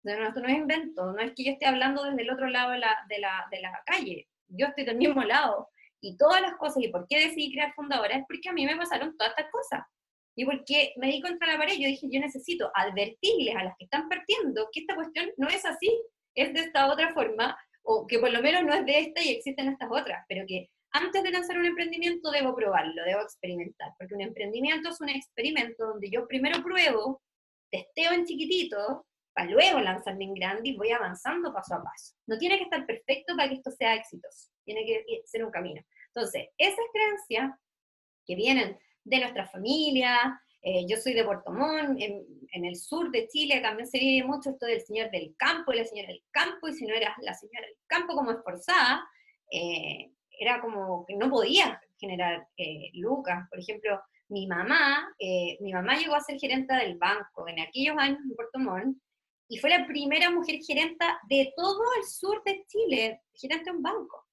no, 0.04 0.26
esto 0.26 0.40
no 0.40 0.48
es 0.48 0.56
invento, 0.56 1.12
no 1.12 1.18
es 1.20 1.32
que 1.34 1.44
yo 1.44 1.52
esté 1.52 1.66
hablando 1.66 2.04
desde 2.04 2.22
el 2.22 2.30
otro 2.30 2.48
lado 2.48 2.72
de 2.72 2.78
la, 2.78 2.96
de 3.08 3.18
la, 3.18 3.46
de 3.50 3.60
la 3.60 3.82
calle, 3.86 4.28
yo 4.48 4.66
estoy 4.66 4.84
del 4.84 4.98
mismo 4.98 5.22
lado. 5.22 5.68
Y 6.00 6.18
todas 6.18 6.42
las 6.42 6.54
cosas, 6.56 6.82
y 6.82 6.88
por 6.88 7.06
qué 7.08 7.18
decidí 7.18 7.52
crear 7.52 7.72
Fundadora, 7.74 8.14
es 8.14 8.24
porque 8.28 8.50
a 8.50 8.52
mí 8.52 8.66
me 8.66 8.76
pasaron 8.76 9.16
todas 9.16 9.32
estas 9.34 9.50
cosas. 9.50 9.86
Y 10.36 10.44
porque 10.44 10.92
me 10.96 11.06
di 11.06 11.22
contra 11.22 11.52
la 11.52 11.58
pared, 11.58 11.74
yo 11.78 11.88
dije, 11.88 12.08
yo 12.10 12.20
necesito 12.20 12.70
advertirles 12.74 13.56
a 13.56 13.64
las 13.64 13.74
que 13.78 13.84
están 13.84 14.08
partiendo 14.08 14.68
que 14.70 14.80
esta 14.80 14.94
cuestión 14.94 15.30
no 15.38 15.48
es 15.48 15.64
así, 15.64 15.88
es 16.34 16.52
de 16.52 16.60
esta 16.60 16.92
otra 16.92 17.14
forma, 17.14 17.56
o 17.84 18.06
que 18.06 18.18
por 18.18 18.30
lo 18.30 18.42
menos 18.42 18.64
no 18.64 18.74
es 18.74 18.84
de 18.84 18.98
esta 18.98 19.22
y 19.22 19.30
existen 19.30 19.68
estas 19.68 19.88
otras, 19.90 20.24
pero 20.28 20.44
que 20.46 20.70
antes 20.92 21.22
de 21.22 21.30
lanzar 21.30 21.58
un 21.58 21.66
emprendimiento 21.66 22.30
debo 22.30 22.54
probarlo, 22.54 23.04
debo 23.04 23.22
experimentar, 23.22 23.92
porque 23.98 24.14
un 24.14 24.22
emprendimiento 24.22 24.90
es 24.90 25.00
un 25.00 25.08
experimento 25.08 25.86
donde 25.86 26.08
yo 26.10 26.26
primero 26.26 26.62
pruebo, 26.62 27.22
testeo 27.70 28.12
en 28.12 28.24
chiquitito, 28.24 29.06
para 29.34 29.50
luego 29.50 29.80
lanzarme 29.80 30.24
en 30.24 30.34
grande 30.34 30.68
y 30.68 30.76
voy 30.76 30.90
avanzando 30.90 31.52
paso 31.52 31.74
a 31.74 31.82
paso. 31.82 32.14
No 32.26 32.38
tiene 32.38 32.56
que 32.56 32.64
estar 32.64 32.86
perfecto 32.86 33.34
para 33.36 33.48
que 33.48 33.56
esto 33.56 33.70
sea 33.72 33.96
exitoso, 33.96 34.50
tiene 34.64 34.86
que 34.86 35.22
ser 35.24 35.44
un 35.44 35.50
camino. 35.50 35.82
Entonces, 36.14 36.48
esas 36.56 36.84
creencias 36.92 37.50
que 38.24 38.36
vienen 38.36 38.78
de 39.02 39.18
nuestra 39.18 39.48
familia, 39.48 40.40
eh, 40.66 40.86
yo 40.88 40.96
soy 40.96 41.12
de 41.12 41.24
Puerto 41.24 41.52
Montt, 41.52 42.00
en, 42.00 42.64
el 42.64 42.76
sur 42.76 43.10
de 43.10 43.28
Chile 43.28 43.60
también 43.60 43.86
se 43.86 43.98
vive 43.98 44.26
mucho 44.26 44.50
esto 44.50 44.64
del 44.64 44.80
señor 44.80 45.10
del 45.10 45.34
campo 45.36 45.72
y 45.72 45.76
la 45.76 45.84
señora 45.84 46.08
del 46.08 46.22
campo, 46.30 46.68
y 46.68 46.72
si 46.72 46.86
no 46.86 46.94
eras 46.94 47.14
la 47.20 47.34
señora 47.34 47.66
del 47.66 47.76
campo 47.86 48.14
como 48.14 48.30
esforzada, 48.30 49.06
eh, 49.50 50.10
era 50.38 50.62
como 50.62 51.04
que 51.04 51.16
no 51.16 51.28
podía 51.28 51.78
generar 51.98 52.48
eh, 52.56 52.90
lucas. 52.94 53.46
Por 53.50 53.58
ejemplo, 53.58 54.00
mi 54.28 54.46
mamá, 54.46 55.14
mi 55.60 55.72
mamá 55.72 55.98
llegó 55.98 56.14
a 56.14 56.20
ser 56.20 56.38
gerente 56.38 56.74
del 56.74 56.96
banco 56.96 57.46
en 57.46 57.60
aquellos 57.60 57.96
años 57.98 58.20
en 58.24 58.34
Puerto 58.34 58.58
Montt, 58.58 58.96
y 59.48 59.58
fue 59.58 59.68
la 59.68 59.86
primera 59.86 60.30
mujer 60.30 60.60
gerenta 60.66 61.20
de 61.28 61.52
todo 61.54 61.82
el 61.98 62.04
sur 62.04 62.42
de 62.44 62.64
Chile, 62.66 63.20
gerente 63.34 63.70
de 63.70 63.76
un 63.76 63.82
banco. 63.82 64.26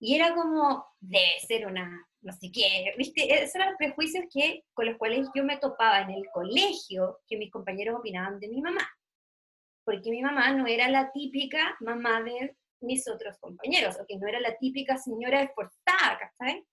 Y 0.00 0.14
era 0.14 0.34
como, 0.34 0.86
debe 0.98 1.38
ser 1.46 1.66
una, 1.66 2.08
no 2.22 2.32
sé 2.32 2.50
qué, 2.52 2.94
¿viste? 2.96 3.32
Esos 3.34 3.56
eran 3.56 3.70
los 3.70 3.78
prejuicios 3.78 4.24
que, 4.32 4.64
con 4.72 4.86
los 4.86 4.96
cuales 4.96 5.28
yo 5.34 5.44
me 5.44 5.58
topaba 5.58 6.00
en 6.00 6.10
el 6.10 6.24
colegio, 6.32 7.20
que 7.26 7.36
mis 7.36 7.50
compañeros 7.50 7.98
opinaban 7.98 8.38
de 8.38 8.48
mi 8.48 8.62
mamá. 8.62 8.88
Porque 9.84 10.10
mi 10.10 10.22
mamá 10.22 10.52
no 10.52 10.66
era 10.66 10.88
la 10.88 11.10
típica 11.10 11.76
mamá 11.80 12.22
de 12.22 12.56
mis 12.80 13.08
otros 13.08 13.36
compañeros, 13.38 13.98
o 14.00 14.06
que 14.06 14.16
no 14.16 14.28
era 14.28 14.40
la 14.40 14.56
típica 14.56 14.96
señora 14.96 15.42
esforzada, 15.42 16.32
¿sabes? 16.38 16.64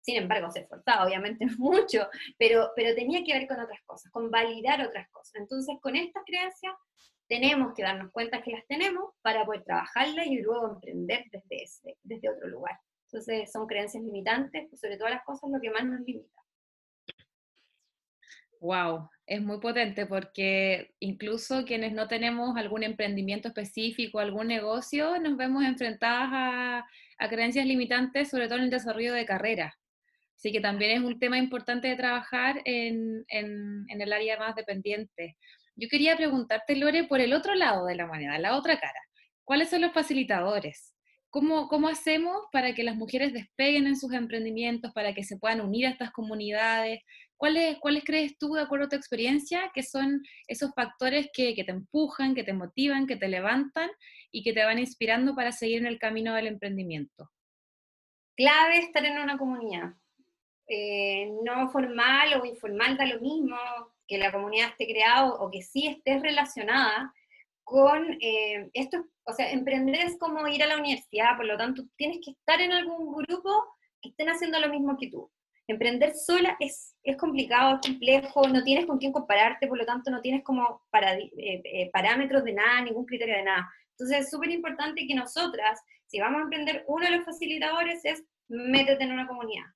Sin 0.00 0.16
embargo, 0.16 0.50
se 0.50 0.60
esforzaba 0.60 1.06
obviamente 1.06 1.46
mucho, 1.58 2.08
pero, 2.38 2.70
pero 2.74 2.94
tenía 2.94 3.22
que 3.24 3.32
ver 3.32 3.46
con 3.46 3.60
otras 3.60 3.80
cosas, 3.84 4.10
con 4.10 4.30
validar 4.30 4.84
otras 4.84 5.08
cosas. 5.10 5.36
Entonces, 5.36 5.76
con 5.80 5.94
estas 5.94 6.24
creencias 6.24 6.74
tenemos 7.28 7.74
que 7.74 7.82
darnos 7.82 8.12
cuenta 8.12 8.42
que 8.42 8.52
las 8.52 8.66
tenemos 8.66 9.14
para 9.22 9.44
poder 9.44 9.64
trabajarlas 9.64 10.26
y 10.26 10.40
luego 10.40 10.68
emprender 10.68 11.24
desde, 11.30 11.62
ese, 11.62 11.98
desde 12.02 12.30
otro 12.30 12.48
lugar. 12.48 12.78
Entonces, 13.16 13.50
son 13.50 13.66
creencias 13.66 14.04
limitantes, 14.04 14.66
pues 14.68 14.78
sobre 14.78 14.98
todas 14.98 15.14
las 15.14 15.24
cosas 15.24 15.48
lo 15.50 15.58
que 15.58 15.70
más 15.70 15.86
nos 15.86 16.00
limita. 16.00 16.42
Wow, 18.60 19.08
es 19.24 19.40
muy 19.40 19.58
potente 19.58 20.04
porque 20.04 20.94
incluso 21.00 21.64
quienes 21.64 21.94
no 21.94 22.08
tenemos 22.08 22.58
algún 22.58 22.82
emprendimiento 22.82 23.48
específico, 23.48 24.18
algún 24.18 24.48
negocio, 24.48 25.18
nos 25.18 25.38
vemos 25.38 25.64
enfrentadas 25.64 26.28
a, 26.30 26.86
a 27.16 27.28
creencias 27.30 27.64
limitantes, 27.64 28.28
sobre 28.28 28.48
todo 28.48 28.58
en 28.58 28.64
el 28.64 28.70
desarrollo 28.70 29.14
de 29.14 29.24
carrera 29.24 29.74
Así 30.36 30.52
que 30.52 30.60
también 30.60 30.90
es 30.90 31.00
un 31.00 31.18
tema 31.18 31.38
importante 31.38 31.88
de 31.88 31.96
trabajar 31.96 32.60
en, 32.66 33.24
en, 33.28 33.86
en 33.88 34.00
el 34.02 34.12
área 34.12 34.38
más 34.38 34.54
dependiente. 34.54 35.38
Yo 35.74 35.88
quería 35.88 36.18
preguntarte, 36.18 36.76
Lore, 36.76 37.04
por 37.04 37.20
el 37.20 37.32
otro 37.32 37.54
lado 37.54 37.86
de 37.86 37.94
la 37.94 38.06
moneda, 38.06 38.38
la 38.38 38.56
otra 38.58 38.78
cara. 38.78 39.00
¿Cuáles 39.42 39.70
son 39.70 39.80
los 39.80 39.94
facilitadores? 39.94 40.95
¿Cómo, 41.30 41.68
¿Cómo 41.68 41.88
hacemos 41.88 42.46
para 42.52 42.74
que 42.74 42.82
las 42.82 42.96
mujeres 42.96 43.32
despeguen 43.32 43.86
en 43.86 43.96
sus 43.96 44.12
emprendimientos, 44.12 44.92
para 44.92 45.14
que 45.14 45.24
se 45.24 45.36
puedan 45.36 45.60
unir 45.60 45.86
a 45.86 45.90
estas 45.90 46.10
comunidades? 46.12 47.02
¿Cuáles, 47.36 47.78
¿Cuáles 47.78 48.04
crees 48.04 48.38
tú, 48.38 48.54
de 48.54 48.62
acuerdo 48.62 48.86
a 48.86 48.88
tu 48.88 48.96
experiencia, 48.96 49.70
que 49.74 49.82
son 49.82 50.22
esos 50.46 50.72
factores 50.74 51.28
que, 51.32 51.54
que, 51.54 51.64
te 51.64 51.72
empujan, 51.72 52.34
que 52.34 52.44
te 52.44 52.54
motivan, 52.54 53.06
que 53.06 53.16
te 53.16 53.28
levantan 53.28 53.90
y 54.30 54.42
que 54.42 54.52
te 54.52 54.64
van 54.64 54.78
inspirando 54.78 55.34
para 55.34 55.52
seguir 55.52 55.78
en 55.78 55.86
el 55.86 55.98
camino 55.98 56.34
del 56.34 56.46
emprendimiento? 56.46 57.30
Clave 58.36 58.78
estar 58.78 59.04
en 59.04 59.18
una 59.18 59.36
comunidad. 59.36 59.94
Eh, 60.68 61.30
no 61.44 61.68
formal 61.68 62.40
o 62.40 62.44
informal 62.44 62.96
da 62.96 63.06
lo 63.06 63.20
mismo, 63.20 63.56
que 64.08 64.18
la 64.18 64.32
comunidad 64.32 64.70
esté 64.70 64.86
creada 64.86 65.26
o 65.26 65.50
que 65.50 65.62
sí 65.62 65.86
esté 65.86 66.18
relacionada 66.18 67.12
con 67.66 68.16
eh, 68.20 68.70
esto, 68.74 69.04
o 69.24 69.32
sea, 69.32 69.50
emprender 69.50 69.96
es 69.96 70.16
como 70.18 70.46
ir 70.46 70.62
a 70.62 70.68
la 70.68 70.78
universidad, 70.78 71.36
por 71.36 71.46
lo 71.46 71.56
tanto 71.56 71.82
tienes 71.96 72.18
que 72.24 72.30
estar 72.30 72.60
en 72.60 72.72
algún 72.72 73.12
grupo 73.12 73.50
que 74.00 74.10
estén 74.10 74.28
haciendo 74.28 74.60
lo 74.60 74.68
mismo 74.68 74.96
que 74.96 75.10
tú. 75.10 75.28
Emprender 75.66 76.14
sola 76.14 76.56
es, 76.60 76.94
es 77.02 77.16
complicado, 77.16 77.80
es 77.82 77.88
complejo, 77.88 78.46
no 78.46 78.62
tienes 78.62 78.86
con 78.86 78.98
quién 78.98 79.10
compararte, 79.10 79.66
por 79.66 79.78
lo 79.78 79.84
tanto 79.84 80.12
no 80.12 80.20
tienes 80.20 80.44
como 80.44 80.80
eh, 80.92 81.60
eh, 81.64 81.90
parámetros 81.92 82.44
de 82.44 82.52
nada, 82.52 82.82
ningún 82.82 83.04
criterio 83.04 83.34
de 83.34 83.42
nada. 83.42 83.68
Entonces 83.90 84.20
es 84.20 84.30
súper 84.30 84.50
importante 84.50 85.04
que 85.04 85.14
nosotras, 85.16 85.82
si 86.06 86.20
vamos 86.20 86.38
a 86.38 86.44
emprender, 86.44 86.84
uno 86.86 87.04
de 87.04 87.16
los 87.16 87.24
facilitadores 87.24 88.04
es 88.04 88.22
métete 88.46 89.02
en 89.02 89.12
una 89.12 89.26
comunidad 89.26 89.66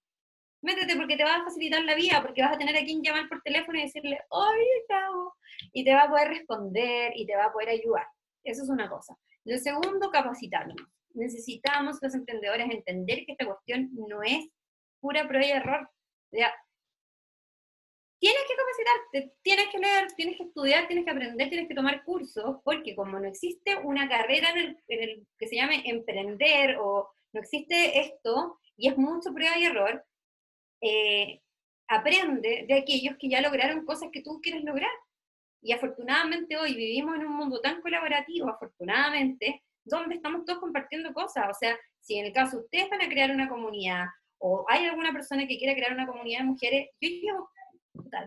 métete 0.63 0.97
porque 0.97 1.17
te 1.17 1.25
va 1.25 1.37
a 1.37 1.45
facilitar 1.45 1.83
la 1.85 1.95
vida, 1.95 2.23
porque 2.23 2.43
vas 2.43 2.55
a 2.55 2.59
tener 2.59 2.77
a 2.77 2.85
quien 2.85 3.03
llamar 3.03 3.29
por 3.29 3.41
teléfono 3.43 3.79
y 3.79 3.83
decirle, 3.83 4.21
oye, 4.29 4.85
chao, 4.89 5.35
y 5.73 5.85
te 5.85 5.95
va 5.95 6.03
a 6.03 6.11
poder 6.11 6.29
responder 6.29 7.13
y 7.15 7.27
te 7.27 7.37
va 7.37 7.47
a 7.47 7.53
poder 7.53 7.71
ayudar. 7.71 8.07
Eso 8.45 8.63
es 8.63 8.69
una 8.69 8.89
cosa. 8.89 9.17
Lo 9.45 9.59
segundo, 9.59 10.11
capacitarnos. 10.11 10.77
Necesitamos 11.15 11.99
los 12.01 12.15
emprendedores 12.15 12.71
entender 12.71 13.25
que 13.27 13.33
esta 13.33 13.47
cuestión 13.47 13.91
no 13.93 14.23
es 14.23 14.49
pura 15.01 15.27
prueba 15.27 15.47
y 15.47 15.51
error. 15.51 15.91
Tienes 18.19 18.43
que 18.47 18.55
capacitarte, 18.55 19.35
tienes 19.43 19.69
que 19.69 19.79
leer, 19.79 20.13
tienes 20.15 20.37
que 20.37 20.43
estudiar, 20.43 20.87
tienes 20.87 21.07
que 21.07 21.11
aprender, 21.11 21.49
tienes 21.49 21.69
que 21.69 21.75
tomar 21.75 22.05
cursos, 22.05 22.57
porque 22.63 22.95
como 22.95 23.19
no 23.19 23.27
existe 23.27 23.77
una 23.77 24.09
carrera 24.11 24.51
en 24.51 24.77
el 24.89 25.27
que 25.39 25.49
se 25.49 25.57
llame 25.57 25.83
emprender 25.87 26.77
o 26.79 27.09
no 27.33 27.41
existe 27.41 27.99
esto, 27.99 28.59
y 28.77 28.89
es 28.89 28.99
mucho 28.99 29.33
prueba 29.33 29.57
y 29.57 29.65
error, 29.65 30.05
eh, 30.81 31.41
aprende 31.89 32.65
de 32.69 32.75
aquellos 32.75 33.17
que 33.19 33.29
ya 33.29 33.41
lograron 33.41 33.85
cosas 33.85 34.11
que 34.13 34.23
tú 34.23 34.41
quieres 34.43 34.65
lograr. 34.65 34.91
Y 35.63 35.73
afortunadamente 35.73 36.57
hoy 36.57 36.75
vivimos 36.75 37.17
en 37.17 37.27
un 37.27 37.35
mundo 37.35 37.61
tan 37.61 37.81
colaborativo, 37.83 38.49
afortunadamente, 38.49 39.63
donde 39.85 40.15
estamos 40.15 40.45
todos 40.45 40.61
compartiendo 40.61 41.13
cosas. 41.13 41.49
O 41.51 41.55
sea, 41.55 41.77
si 42.01 42.19
en 42.19 42.27
el 42.27 42.33
caso 42.33 42.59
ustedes 42.59 42.89
van 42.89 43.03
a 43.03 43.09
crear 43.09 43.31
una 43.31 43.49
comunidad 43.49 44.07
o 44.39 44.65
hay 44.69 44.87
alguna 44.87 45.13
persona 45.13 45.47
que 45.47 45.59
quiera 45.59 45.75
crear 45.75 45.93
una 45.93 46.07
comunidad 46.07 46.41
de 46.41 46.45
mujeres, 46.47 46.89
yo 47.01 47.09
llevo 47.09 47.51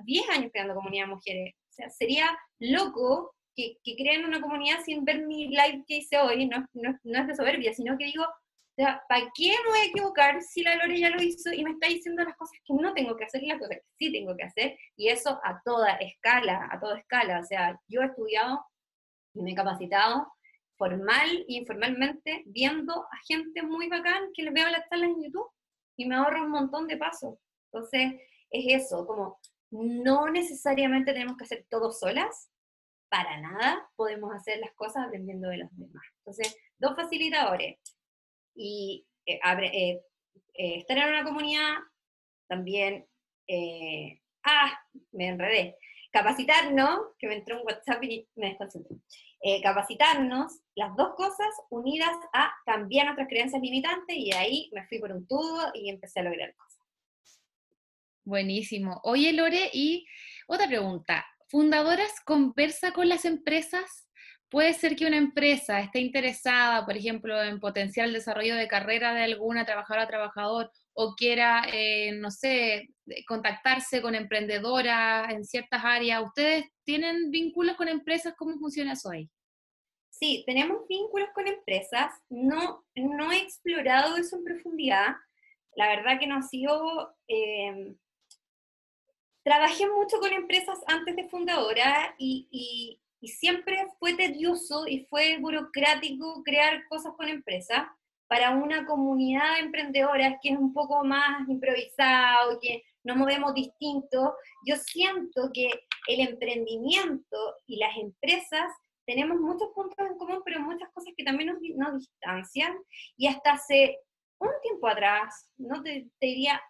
10 0.04 0.30
años 0.30 0.52
creando 0.52 0.76
comunidad 0.76 1.06
de 1.06 1.16
mujeres. 1.16 1.54
O 1.72 1.74
sea, 1.74 1.90
sería 1.90 2.38
loco 2.60 3.34
que, 3.56 3.78
que 3.84 3.96
creen 3.96 4.26
una 4.26 4.42
comunidad 4.42 4.82
sin 4.84 5.04
ver 5.06 5.26
mi 5.26 5.48
live 5.48 5.84
que 5.88 5.98
hice 5.98 6.20
hoy. 6.20 6.46
No, 6.46 6.66
no, 6.74 7.00
no 7.04 7.20
es 7.20 7.28
de 7.28 7.36
soberbia, 7.36 7.74
sino 7.74 7.98
que 7.98 8.06
digo, 8.06 8.26
o 8.74 8.82
sea, 8.82 9.04
¿para 9.08 9.30
qué 9.36 9.50
me 9.50 9.70
voy 9.70 9.80
a 9.80 9.86
equivocar 9.86 10.42
si 10.42 10.64
la 10.64 10.76
Lore 10.76 11.00
ya 11.00 11.12
lo 11.12 11.22
hizo 11.22 11.54
y 11.54 11.64
me 11.64 11.74
está 11.74 11.88
diciendo 11.88 12.24
las 12.24 12.36
cosas 12.36 12.58
que 12.66 12.74
no 12.74 12.92
tengo 12.96 13.16
que 13.16 13.26
hacer 13.26 13.44
y 13.44 13.48
las 13.48 13.60
cosas 13.60 13.78
que 13.78 13.84
sí 14.00 14.12
tengo 14.12 14.36
que 14.36 14.46
hacer? 14.46 14.80
Y 14.96 15.10
eso 15.10 15.40
a 15.44 15.62
toda 15.64 15.92
escala, 15.98 16.68
a 16.72 16.80
toda 16.80 16.98
escala. 16.98 17.40
O 17.40 17.44
sea, 17.44 17.80
yo 17.88 18.02
he 18.02 18.06
estudiado 18.06 18.66
y 19.36 19.44
me 19.44 19.52
he 19.52 19.56
capacitado 19.56 20.28
formal 20.76 21.30
e 21.48 21.54
informalmente 21.54 22.42
viendo 22.48 23.04
a 23.04 23.18
gente 23.28 23.62
muy 23.62 23.90
bacán 23.90 24.32
que 24.34 24.42
les 24.42 24.54
veo 24.54 24.68
las 24.70 24.90
charlas 24.90 25.12
en 25.12 25.24
YouTube 25.24 25.52
y 25.96 26.08
me 26.08 26.16
ahorro 26.16 26.44
un 26.44 26.50
montón 26.50 26.88
de 26.88 26.98
pasos. 26.98 27.38
Entonces, 27.72 28.14
es 28.50 28.84
eso, 28.84 29.06
como 29.06 29.40
no 29.70 30.30
necesariamente 30.30 31.14
tenemos 31.14 31.38
que 31.38 31.44
hacer 31.44 31.68
todo 31.70 31.92
solas, 31.92 32.50
para 33.08 33.40
nada 33.40 33.88
podemos 33.96 34.34
hacer 34.34 34.58
las 34.58 34.74
cosas 34.74 35.06
aprendiendo 35.06 35.48
de 35.50 35.58
los 35.58 35.78
demás. 35.78 36.04
Entonces, 36.26 36.58
dos 36.80 36.96
facilitadores, 36.96 37.78
y 38.56 39.06
eh, 39.26 39.40
eh, 39.46 40.02
eh, 40.56 40.76
estar 40.80 40.98
en 40.98 41.10
una 41.10 41.24
comunidad 41.24 41.76
también, 42.48 43.08
ah, 44.44 44.80
me 45.12 45.28
enredé, 45.28 45.78
capacitarnos, 46.12 47.00
que 47.18 47.28
me 47.28 47.36
entró 47.36 47.60
un 47.60 47.66
WhatsApp 47.66 48.04
y 48.04 48.28
me 48.36 48.50
desconcentré, 48.50 48.98
capacitarnos, 49.64 50.60
las 50.76 50.96
dos 50.96 51.16
cosas 51.16 51.50
unidas 51.70 52.16
a 52.34 52.54
cambiar 52.66 53.06
nuestras 53.06 53.28
creencias 53.28 53.62
limitantes 53.62 54.16
y 54.16 54.34
ahí 54.34 54.70
me 54.74 54.86
fui 54.88 55.00
por 55.00 55.12
un 55.12 55.28
tubo 55.28 55.72
y 55.74 55.90
empecé 55.90 56.20
a 56.20 56.24
lograr 56.24 56.54
cosas. 56.56 56.80
Buenísimo. 58.24 59.02
Oye, 59.04 59.34
Lore, 59.34 59.70
y 59.74 60.06
otra 60.48 60.68
pregunta. 60.68 61.26
¿Fundadoras 61.48 62.22
conversa 62.22 62.94
con 62.94 63.10
las 63.10 63.26
empresas 63.26 64.03
Puede 64.54 64.76
ser 64.76 64.96
que 64.96 65.08
una 65.08 65.18
empresa 65.18 65.80
esté 65.80 66.00
interesada, 66.00 66.86
por 66.86 66.96
ejemplo, 66.96 67.42
en 67.42 67.60
potenciar 67.60 68.06
el 68.06 68.14
desarrollo 68.14 68.56
de 68.56 68.68
carrera 68.68 69.12
de 69.12 69.24
alguna 69.24 69.66
trabajadora 69.66 70.04
o 70.04 70.08
trabajador 70.08 70.72
o 70.94 71.16
quiera, 71.16 71.64
eh, 71.74 72.12
no 72.12 72.30
sé, 72.30 72.92
contactarse 73.28 74.00
con 74.00 74.14
emprendedoras 74.14 75.34
en 75.34 75.44
ciertas 75.44 75.84
áreas. 75.84 76.22
¿Ustedes 76.24 76.66
tienen 76.84 77.32
vínculos 77.32 77.76
con 77.76 77.88
empresas? 77.88 78.36
¿Cómo 78.38 78.56
funciona 78.60 78.94
eso 78.94 79.10
ahí? 79.10 79.28
Sí, 80.12 80.44
tenemos 80.46 80.88
vínculos 80.88 81.30
con 81.34 81.48
empresas. 81.48 82.14
No, 82.30 82.86
no 82.94 83.32
he 83.32 83.40
explorado 83.40 84.18
eso 84.18 84.36
en 84.36 84.44
profundidad. 84.44 85.16
La 85.76 85.88
verdad 85.88 86.20
que 86.20 86.28
no 86.28 86.36
ha. 86.36 87.16
Eh, 87.28 87.96
trabajé 89.44 89.88
mucho 89.88 90.20
con 90.20 90.32
empresas 90.32 90.78
antes 90.86 91.16
de 91.16 91.28
fundadora 91.28 92.14
y 92.20 93.00
siempre 93.28 93.86
fue 94.00 94.14
tedioso 94.16 94.88
y 94.88 95.06
fue 95.06 95.38
burocrático 95.40 96.42
crear 96.44 96.88
cosas 96.88 97.14
con 97.16 97.30
empresas 97.30 97.88
para 98.28 98.52
una 98.52 98.86
comunidad 98.86 99.56
de 99.56 99.66
emprendedoras 99.66 100.36
que 100.42 100.50
es 100.50 100.58
un 100.58 100.74
poco 100.74 101.04
más 101.04 101.48
improvisado, 101.48 102.60
que 102.60 102.84
nos 103.04 103.18
movemos 103.18 103.54
distinto. 103.54 104.36
Yo 104.66 104.76
siento 104.78 105.52
que 105.54 105.70
el 106.08 106.20
emprendimiento 106.20 107.38
y 107.68 107.78
las 107.78 107.96
empresas 107.98 108.72
tenemos 109.06 109.40
muchos 109.40 109.70
puntos 109.76 109.98
en 110.00 110.18
común, 110.18 110.42
pero 110.46 110.62
muchas 110.62 110.90
cosas 110.94 111.14
que 111.16 111.24
también 111.24 111.50
nos, 111.50 111.60
nos 111.76 112.00
distancian. 112.00 112.76
Y 113.18 113.28
hasta 113.28 113.54
hace 113.54 114.00
un 114.40 114.50
tiempo 114.62 114.88
atrás, 114.88 115.50
no 115.58 115.82
te, 115.84 116.08
te 116.20 116.28
diría 116.28 116.62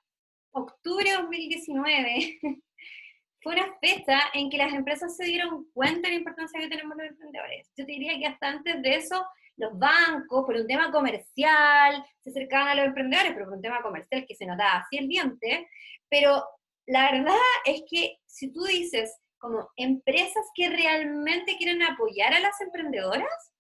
octubre 0.52 1.10
de 1.10 1.18
2019, 1.18 2.40
fue 3.44 3.56
una 3.56 3.76
fecha 3.82 4.20
en 4.34 4.50
que 4.50 4.58
las 4.58 4.74
empresas 4.74 5.16
se 5.18 5.26
dieron 5.26 5.66
cuenta 5.74 6.08
de 6.08 6.14
la 6.14 6.20
importancia 6.20 6.60
que 6.62 6.70
tenemos 6.70 6.96
los 6.96 7.08
emprendedores. 7.08 7.68
Yo 7.76 7.86
te 7.86 7.92
diría 7.92 8.18
que 8.18 8.26
hasta 8.26 8.48
antes 8.48 8.82
de 8.82 8.96
eso, 8.96 9.26
los 9.58 9.78
bancos, 9.78 10.46
por 10.46 10.56
un 10.56 10.66
tema 10.66 10.92
comercial, 10.92 12.06
se 12.22 12.30
acercaban 12.30 12.70
a 12.70 12.76
los 12.76 12.86
emprendedores, 12.86 13.34
pero 13.34 13.46
por 13.46 13.56
un 13.56 13.62
tema 13.62 13.82
comercial 13.82 14.26
que 14.26 14.36
se 14.36 14.46
notaba 14.46 14.78
así 14.78 14.98
el 14.98 15.10
diente. 15.10 15.68
Pero 16.10 16.42
la 16.86 17.12
verdad 17.12 17.36
es 17.66 17.84
que 17.90 18.18
si 18.26 18.52
tú 18.54 18.64
dices 18.64 19.14
como 19.38 19.70
empresas 19.76 20.46
que 20.56 20.70
realmente 20.70 21.58
quieren 21.58 21.84
apoyar 21.84 22.34
a 22.34 22.40
las 22.40 22.60
emprendedoras, 22.62 23.52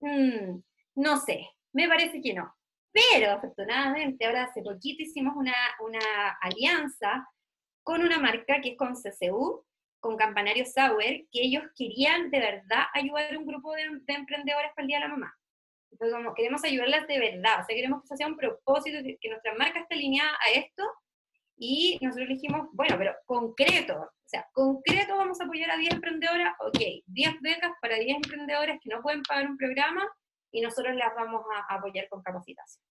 mm, 0.00 0.58
no 0.96 1.16
sé, 1.18 1.48
me 1.72 1.86
parece 1.86 2.20
que 2.20 2.34
no. 2.34 2.52
Pero 2.90 3.30
afortunadamente 3.30 4.26
ahora 4.26 4.44
hace 4.44 4.62
poquito 4.62 5.04
hicimos 5.04 5.36
una, 5.36 5.54
una 5.80 6.30
alianza 6.40 7.24
con 7.88 8.02
una 8.02 8.18
marca 8.18 8.60
que 8.60 8.72
es 8.72 8.76
con 8.76 8.92
CCU, 8.92 9.64
con 9.98 10.18
Campanario 10.18 10.66
Sauer, 10.66 11.24
que 11.32 11.40
ellos 11.40 11.62
querían 11.74 12.30
de 12.30 12.38
verdad 12.38 12.84
ayudar 12.92 13.34
a 13.34 13.38
un 13.38 13.46
grupo 13.46 13.72
de, 13.72 13.84
de 14.02 14.12
emprendedores 14.12 14.72
para 14.76 14.82
el 14.82 14.88
Día 14.88 14.98
de 14.98 15.04
la 15.04 15.08
Mamá. 15.08 15.34
Entonces, 15.90 16.14
como 16.14 16.34
queremos 16.34 16.62
ayudarlas 16.64 17.06
de 17.08 17.18
verdad, 17.18 17.62
o 17.62 17.64
sea, 17.64 17.74
queremos 17.74 18.02
que 18.02 18.04
eso 18.04 18.16
sea 18.16 18.26
un 18.26 18.36
propósito, 18.36 18.98
que 19.02 19.30
nuestra 19.30 19.54
marca 19.54 19.80
esté 19.80 19.94
alineada 19.94 20.32
a 20.32 20.50
esto, 20.50 20.82
y 21.56 21.98
nosotros 22.02 22.28
dijimos, 22.28 22.68
bueno, 22.74 22.96
pero 22.98 23.14
concreto, 23.24 23.98
o 23.98 24.28
sea, 24.28 24.46
concreto 24.52 25.16
vamos 25.16 25.40
a 25.40 25.44
apoyar 25.44 25.70
a 25.70 25.78
10 25.78 25.94
emprendedoras, 25.94 26.56
ok, 26.60 26.78
10 27.06 27.40
becas 27.40 27.72
para 27.80 27.96
10 27.96 28.16
emprendedoras 28.16 28.78
que 28.82 28.90
no 28.90 29.00
pueden 29.00 29.22
pagar 29.22 29.46
un 29.48 29.56
programa, 29.56 30.06
y 30.52 30.60
nosotros 30.60 30.94
las 30.94 31.14
vamos 31.14 31.42
a 31.54 31.74
apoyar 31.74 32.06
con 32.10 32.22
capacitación 32.22 32.84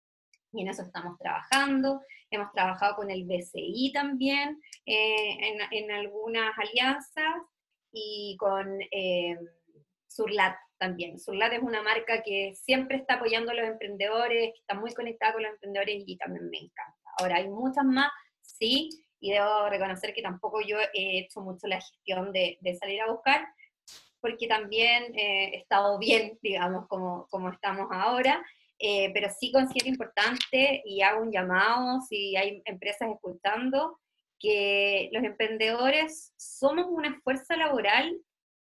y 0.56 0.62
en 0.62 0.68
eso 0.68 0.82
estamos 0.82 1.18
trabajando. 1.18 2.02
Hemos 2.30 2.52
trabajado 2.52 2.97
con 2.97 3.11
el 3.11 3.25
BCI 3.25 3.92
también 3.92 4.61
eh, 4.85 5.59
en, 5.71 5.90
algunas 5.90 6.56
alianzas 6.59 7.35
y 7.92 8.37
con 8.38 8.80
eh, 8.90 9.37
Surlat 10.06 10.56
también. 10.78 11.18
Surlat 11.18 11.52
es 11.52 11.62
una 11.62 11.83
marca 11.83 12.23
que 12.23 12.54
siempre 12.54 12.99
está 12.99 13.14
apoyando 13.14 13.52
a 13.52 13.54
los 13.54 13.66
emprendedores, 13.66 14.54
está 14.54 14.75
muy 14.75 14.92
conectada 14.92 15.35
con 15.35 15.42
los 15.42 15.52
emprendedores 15.52 16.02
y 16.06 16.16
también 16.16 16.50
me 16.50 16.59
encanta. 16.59 17.11
Ahora, 17.18 17.37
hay 17.37 17.49
muchas 17.49 17.85
más, 17.85 18.11
sí, 18.42 18.90
y 19.21 19.33
debo 19.33 19.68
reconocer 19.68 20.12
que 20.12 20.23
tampoco 20.23 20.61
yo 20.61 20.78
he 20.92 21.18
hecho 21.21 21.40
mucho 21.40 21.66
la 21.66 21.80
gestión 21.80 22.33
de, 22.33 22.59
de 22.61 22.76
salir 22.76 23.00
a 23.00 23.11
buscar, 23.11 23.47
porque 24.21 24.47
también 24.47 25.14
eh, 25.16 25.50
he 25.52 25.56
estado 25.59 25.99
bien, 25.99 26.38
digamos, 26.42 26.87
como, 26.88 27.26
como 27.30 27.50
estamos 27.50 27.88
ahora, 27.90 28.45
eh, 28.78 29.11
pero 29.14 29.28
sí 29.30 29.52
considero 29.52 29.88
importante 29.88 30.83
y 30.85 31.02
hago 31.02 31.23
un 31.23 31.33
llamado, 31.33 32.00
si 32.02 32.37
hay 32.37 32.62
empresas 32.64 33.09
escuchando, 33.11 33.99
que 34.38 35.09
los 35.12 35.25
emprendedores 35.25 36.33
somos 36.37 36.87
una 36.88 37.18
fuerza 37.23 37.56
laboral 37.56 38.16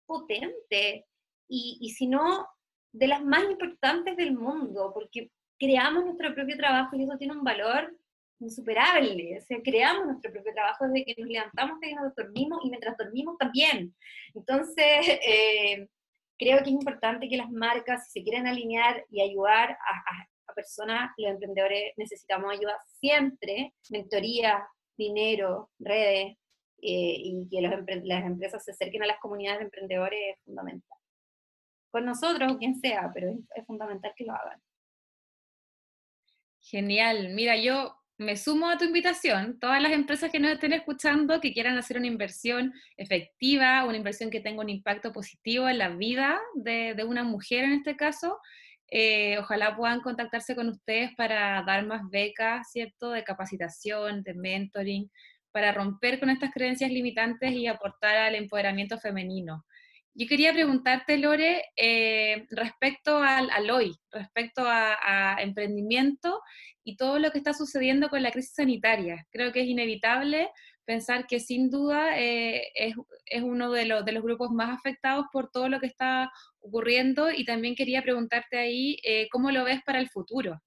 potente 0.07 1.07
y, 1.49 1.79
y 1.81 1.91
si 1.91 2.07
no, 2.07 2.47
de 2.93 3.07
las 3.07 3.25
más 3.25 3.45
importantes 3.45 4.17
del 4.17 4.35
mundo, 4.35 4.91
porque 4.93 5.31
creamos 5.59 6.05
nuestro 6.05 6.35
propio 6.35 6.57
trabajo 6.57 6.97
y 6.97 7.05
eso 7.05 7.17
tiene 7.17 7.35
un 7.35 7.45
valor 7.45 7.97
insuperable. 8.43 9.39
O 9.39 9.41
sea, 9.41 9.59
creamos 9.63 10.07
nuestro 10.07 10.33
propio 10.33 10.53
trabajo 10.53 10.87
desde 10.89 11.05
que 11.05 11.23
nos 11.23 11.31
levantamos, 11.31 11.81
desde 11.81 11.95
que 11.95 12.01
nos 12.01 12.15
dormimos 12.15 12.59
y 12.65 12.69
mientras 12.71 12.97
dormimos 12.97 13.39
también. 13.39 13.95
Entonces, 14.35 14.85
eh, 15.27 15.89
creo 16.43 16.59
que 16.59 16.71
es 16.71 16.75
importante 16.75 17.29
que 17.29 17.37
las 17.37 17.51
marcas, 17.51 18.07
si 18.07 18.21
se 18.21 18.25
quieren 18.25 18.47
alinear 18.47 19.05
y 19.11 19.21
ayudar 19.21 19.71
a, 19.71 20.27
personas, 20.55 21.11
los 21.17 21.31
emprendedores 21.31 21.95
necesitamos 21.97 22.53
ayuda 22.53 22.77
siempre, 23.01 23.73
mentoría, 23.89 24.69
dinero, 24.99 25.71
redes, 25.79 26.37
eh, 26.83 27.17
y 27.17 27.49
que 27.49 27.63
las 27.63 28.25
empresas 28.27 28.63
se 28.63 28.73
acerquen 28.73 29.03
a 29.03 29.07
las 29.07 29.19
comunidades 29.19 29.61
de 29.61 29.65
emprendedores 29.65 30.21
es 30.35 30.45
fundamental. 30.45 30.99
Con 31.91 32.05
nosotros 32.05 32.53
o 32.53 32.59
quien 32.59 32.79
sea, 32.79 33.11
pero 33.15 33.31
es 33.31 33.67
fundamental 33.67 34.13
que 34.15 34.25
lo 34.25 34.35
hagan. 34.35 34.61
Genial. 36.61 37.31
Mira, 37.31 37.57
yo 37.57 38.02
me 38.19 38.37
sumo 38.37 38.69
a 38.69 38.79
tu 38.79 38.85
invitación. 38.85 39.59
Todas 39.59 39.83
las 39.83 39.93
empresas 39.93 40.31
que 40.31 40.39
nos 40.39 40.53
estén 40.53 40.73
escuchando, 40.73 41.41
que 41.41 41.53
quieran 41.53 41.77
hacer 41.77 41.97
una 41.97 42.07
inversión 42.07 42.73
efectiva, 42.97 43.85
una 43.85 43.97
inversión 43.97 44.31
que 44.31 44.41
tenga 44.41 44.63
un 44.63 44.69
impacto 44.69 45.13
positivo 45.13 45.69
en 45.69 45.79
la 45.79 45.89
vida 45.89 46.41
de, 46.55 46.95
una 47.07 47.25
mujer 47.25 47.65
en 47.65 47.73
este 47.73 47.97
caso, 47.97 48.39
eh, 48.89 49.39
ojalá 49.39 49.77
puedan 49.77 50.01
contactarse 50.01 50.55
con 50.55 50.69
ustedes 50.69 51.11
para 51.17 51.63
dar 51.67 51.87
más 51.87 52.03
becas, 52.11 52.71
¿cierto? 52.71 53.11
De 53.11 53.25
capacitación, 53.25 54.23
de 54.23 54.35
mentoring, 54.35 55.11
para 55.51 55.73
romper 55.73 56.21
con 56.21 56.31
estas 56.31 56.53
creencias 56.53 56.91
limitantes 56.91 57.53
y 57.53 57.67
aportar 57.67 58.17
al 58.17 58.35
empoderamiento 58.35 58.99
femenino. 58.99 59.65
Yo 60.15 60.27
quería 60.29 60.53
preguntarte, 60.53 61.17
Lore, 61.17 61.63
eh, 61.75 62.47
respecto 62.51 63.19
al, 63.19 63.71
hoy, 63.71 63.97
respecto 64.11 64.63
a, 64.67 65.37
emprendimiento 65.41 66.41
y 66.85 66.97
todo 66.97 67.19
lo 67.19 67.31
que 67.31 67.39
está 67.39 67.55
sucediendo 67.55 68.11
con 68.11 68.23
la 68.23 68.31
crisis 68.31 68.55
sanitaria. 68.55 69.27
Creo 69.31 69.53
que 69.53 69.63
es 69.63 69.67
inevitable 69.67 70.51
pensar 70.85 71.27
que 71.27 71.41
sin 71.41 71.71
duda 71.71 72.19
eh, 72.21 72.71
es, 72.75 72.95
uno 73.43 73.71
de 73.73 73.87
los, 73.87 74.05
de 74.05 74.13
los, 74.13 74.23
grupos 74.23 74.51
más 74.51 74.77
afectados 74.77 75.27
por 75.33 75.51
todo 75.51 75.69
lo 75.69 75.81
que 75.81 75.87
está 75.87 76.31
ocurriendo 76.61 77.31
y 77.31 77.45
también 77.47 77.75
quería 77.75 78.03
preguntarte 78.03 78.59
ahí 78.59 78.99
eh, 79.05 79.29
cómo 79.31 79.51
lo 79.51 79.65
ves 79.65 79.81
para 79.87 80.01
el 80.01 80.11
futuro. 80.11 80.61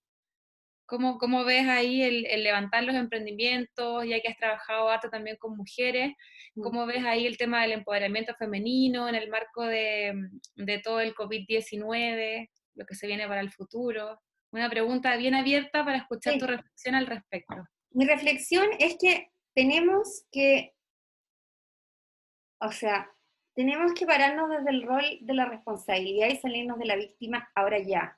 ¿Cómo, 0.88 1.18
¿Cómo, 1.18 1.44
ves 1.44 1.68
ahí 1.68 2.04
el, 2.04 2.44
levantar 2.44 2.84
los 2.84 2.96
emprendimientos, 2.96 4.06
ya 4.06 4.20
que 4.20 4.28
has 4.28 4.38
trabajado 4.38 4.90
harto 4.90 5.10
también 5.10 5.38
con 5.38 5.58
mujeres? 5.58 6.14
Mm. 6.54 6.62
¿Cómo 6.62 6.86
ves 6.86 7.04
ahí 7.04 7.26
el 7.26 7.38
tema 7.38 7.62
del 7.64 7.72
empoderamiento 7.72 8.36
femenino 8.36 9.10
en 9.10 9.16
el 9.16 9.30
marco 9.30 9.64
de, 9.64 10.14
de 10.56 10.80
todo 10.80 11.00
el 11.00 11.16
COVID-19, 11.16 12.50
lo 12.76 12.86
que 12.86 12.96
se 12.96 13.08
viene 13.08 13.28
para 13.28 13.42
el 13.42 13.52
futuro? 13.52 14.22
Una 14.52 14.70
pregunta 14.70 15.16
bien 15.18 15.34
abierta 15.34 15.84
para 15.84 15.98
escuchar 15.98 16.38
tu 16.38 16.46
reflexión 16.46 16.96
al 16.96 17.08
respecto. 17.08 17.56
Mi 17.92 18.06
reflexión 18.06 18.68
es 18.78 18.96
que 19.00 19.32
tenemos 19.56 20.26
que, 20.32 20.74
o 22.62 22.72
sea, 22.72 23.12
tenemos 23.56 23.94
que 23.94 24.06
pararnos 24.06 24.50
desde 24.50 24.70
el 24.70 24.84
rol 24.84 25.04
de 25.22 25.34
la 25.34 25.46
responsabilidad 25.46 26.28
y 26.28 26.36
salirnos 26.36 26.78
de 26.78 26.86
la 26.86 26.96
víctima 26.96 27.50
ahora 27.56 27.80
ya 27.80 28.18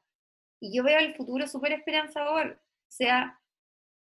y 0.59 0.75
yo 0.75 0.83
veo 0.83 0.99
el 0.99 1.15
futuro 1.15 1.47
súper 1.47 1.73
esperanzador. 1.73 2.59
O 2.61 2.91
sea, 2.91 3.39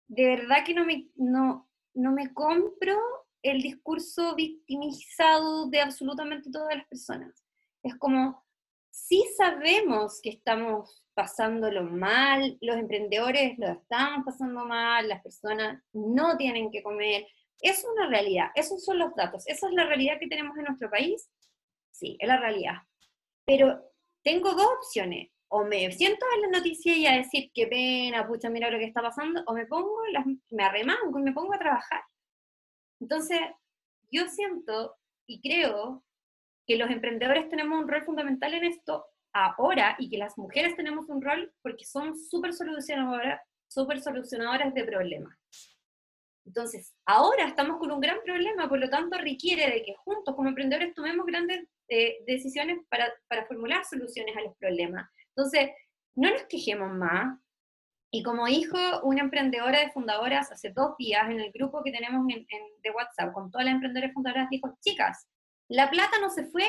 de 0.07 0.25
verdad 0.25 0.63
que 0.65 0.73
no 0.73 0.85
me, 0.85 1.09
no, 1.15 1.69
no 1.93 2.11
me 2.11 2.33
compro 2.33 2.97
el 3.41 3.61
discurso 3.61 4.35
victimizado 4.35 5.69
de 5.69 5.81
absolutamente 5.81 6.49
todas 6.51 6.75
las 6.75 6.87
personas. 6.87 7.43
Es 7.83 7.95
como, 7.95 8.43
sí 8.89 9.23
sabemos 9.37 10.19
que 10.21 10.29
estamos 10.29 11.03
pasándolo 11.13 11.83
mal, 11.83 12.57
los 12.61 12.77
emprendedores 12.77 13.57
lo 13.57 13.67
están 13.67 14.23
pasando 14.23 14.65
mal, 14.65 15.07
las 15.07 15.21
personas 15.21 15.81
no 15.93 16.37
tienen 16.37 16.71
que 16.71 16.83
comer. 16.83 17.27
Es 17.61 17.85
una 17.91 18.07
realidad, 18.07 18.47
esos 18.55 18.83
son 18.83 18.99
los 18.99 19.15
datos, 19.15 19.47
esa 19.47 19.67
es 19.67 19.73
la 19.73 19.85
realidad 19.85 20.19
que 20.19 20.27
tenemos 20.27 20.57
en 20.57 20.65
nuestro 20.65 20.89
país. 20.89 21.29
Sí, 21.91 22.15
es 22.19 22.27
la 22.27 22.37
realidad. 22.39 22.75
Pero 23.45 23.91
tengo 24.23 24.53
dos 24.53 24.67
opciones 24.77 25.31
o 25.49 25.63
me 25.63 25.91
siento 25.91 26.25
a 26.25 26.39
la 26.41 26.59
noticia 26.59 26.95
y 26.95 27.05
a 27.07 27.17
decir 27.17 27.51
qué 27.53 27.67
pena, 27.67 28.27
pucha, 28.27 28.49
mira 28.49 28.69
lo 28.69 28.77
que 28.77 28.85
está 28.85 29.01
pasando, 29.01 29.43
o 29.45 29.53
me 29.53 29.65
pongo, 29.65 30.05
las, 30.11 30.25
me 30.51 30.63
arremango 30.63 31.19
y 31.19 31.23
me 31.23 31.33
pongo 31.33 31.53
a 31.53 31.59
trabajar. 31.59 32.01
Entonces, 32.99 33.39
yo 34.11 34.27
siento 34.27 34.95
y 35.25 35.41
creo 35.41 36.03
que 36.65 36.77
los 36.77 36.89
emprendedores 36.89 37.49
tenemos 37.49 37.79
un 37.79 37.87
rol 37.87 38.03
fundamental 38.03 38.53
en 38.53 38.65
esto 38.65 39.05
ahora 39.33 39.95
y 39.99 40.09
que 40.09 40.17
las 40.17 40.37
mujeres 40.37 40.75
tenemos 40.75 41.07
un 41.09 41.21
rol 41.21 41.53
porque 41.61 41.85
son 41.85 42.17
súper 42.17 42.53
solucionadoras, 42.53 43.41
solucionadoras 43.67 44.73
de 44.73 44.83
problemas. 44.83 45.37
Entonces, 46.45 46.95
ahora 47.05 47.45
estamos 47.45 47.77
con 47.77 47.91
un 47.91 47.99
gran 47.99 48.19
problema, 48.23 48.69
por 48.69 48.79
lo 48.79 48.89
tanto 48.89 49.17
requiere 49.17 49.69
de 49.69 49.83
que 49.83 49.95
juntos 49.95 50.33
como 50.33 50.47
emprendedores 50.47 50.93
tomemos 50.93 51.25
grandes 51.25 51.67
eh, 51.89 52.19
decisiones 52.25 52.79
para, 52.89 53.13
para 53.27 53.45
formular 53.45 53.83
soluciones 53.85 54.35
a 54.35 54.41
los 54.41 54.55
problemas. 54.57 55.09
Entonces, 55.37 55.69
no 56.15 56.31
nos 56.31 56.43
quejemos 56.49 56.91
más. 56.93 57.39
Y 58.09 58.23
como 58.23 58.47
dijo 58.47 58.77
una 59.03 59.21
emprendedora 59.21 59.79
de 59.79 59.91
fundadoras 59.91 60.51
hace 60.51 60.71
dos 60.71 60.97
días 60.97 61.29
en 61.29 61.39
el 61.39 61.51
grupo 61.51 61.83
que 61.83 61.91
tenemos 61.91 62.25
de 62.25 62.91
WhatsApp 62.91 63.33
con 63.33 63.51
todas 63.51 63.65
las 63.65 63.75
emprendedoras 63.75 64.13
fundadoras, 64.13 64.49
dijo, 64.49 64.75
chicas, 64.81 65.27
la 65.67 65.91
plata 65.91 66.17
no 66.19 66.29
se 66.29 66.45
fue, 66.45 66.63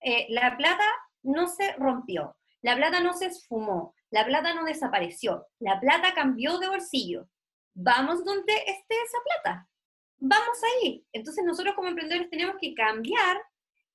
eh, 0.00 0.26
la 0.28 0.56
plata 0.56 0.84
no 1.22 1.46
se 1.46 1.72
rompió, 1.74 2.36
la 2.60 2.76
plata 2.76 3.00
no 3.00 3.14
se 3.14 3.26
esfumó, 3.26 3.94
la 4.10 4.26
plata 4.26 4.52
no 4.52 4.64
desapareció, 4.64 5.46
la 5.60 5.80
plata 5.80 6.12
cambió 6.12 6.58
de 6.58 6.68
bolsillo. 6.68 7.26
Vamos 7.74 8.24
donde 8.24 8.52
esté 8.52 8.94
esa 9.06 9.18
plata. 9.24 9.68
Vamos 10.18 10.58
ahí. 10.74 11.06
Entonces 11.12 11.44
nosotros 11.44 11.74
como 11.74 11.88
emprendedores 11.88 12.28
tenemos 12.28 12.56
que 12.60 12.74
cambiar 12.74 13.40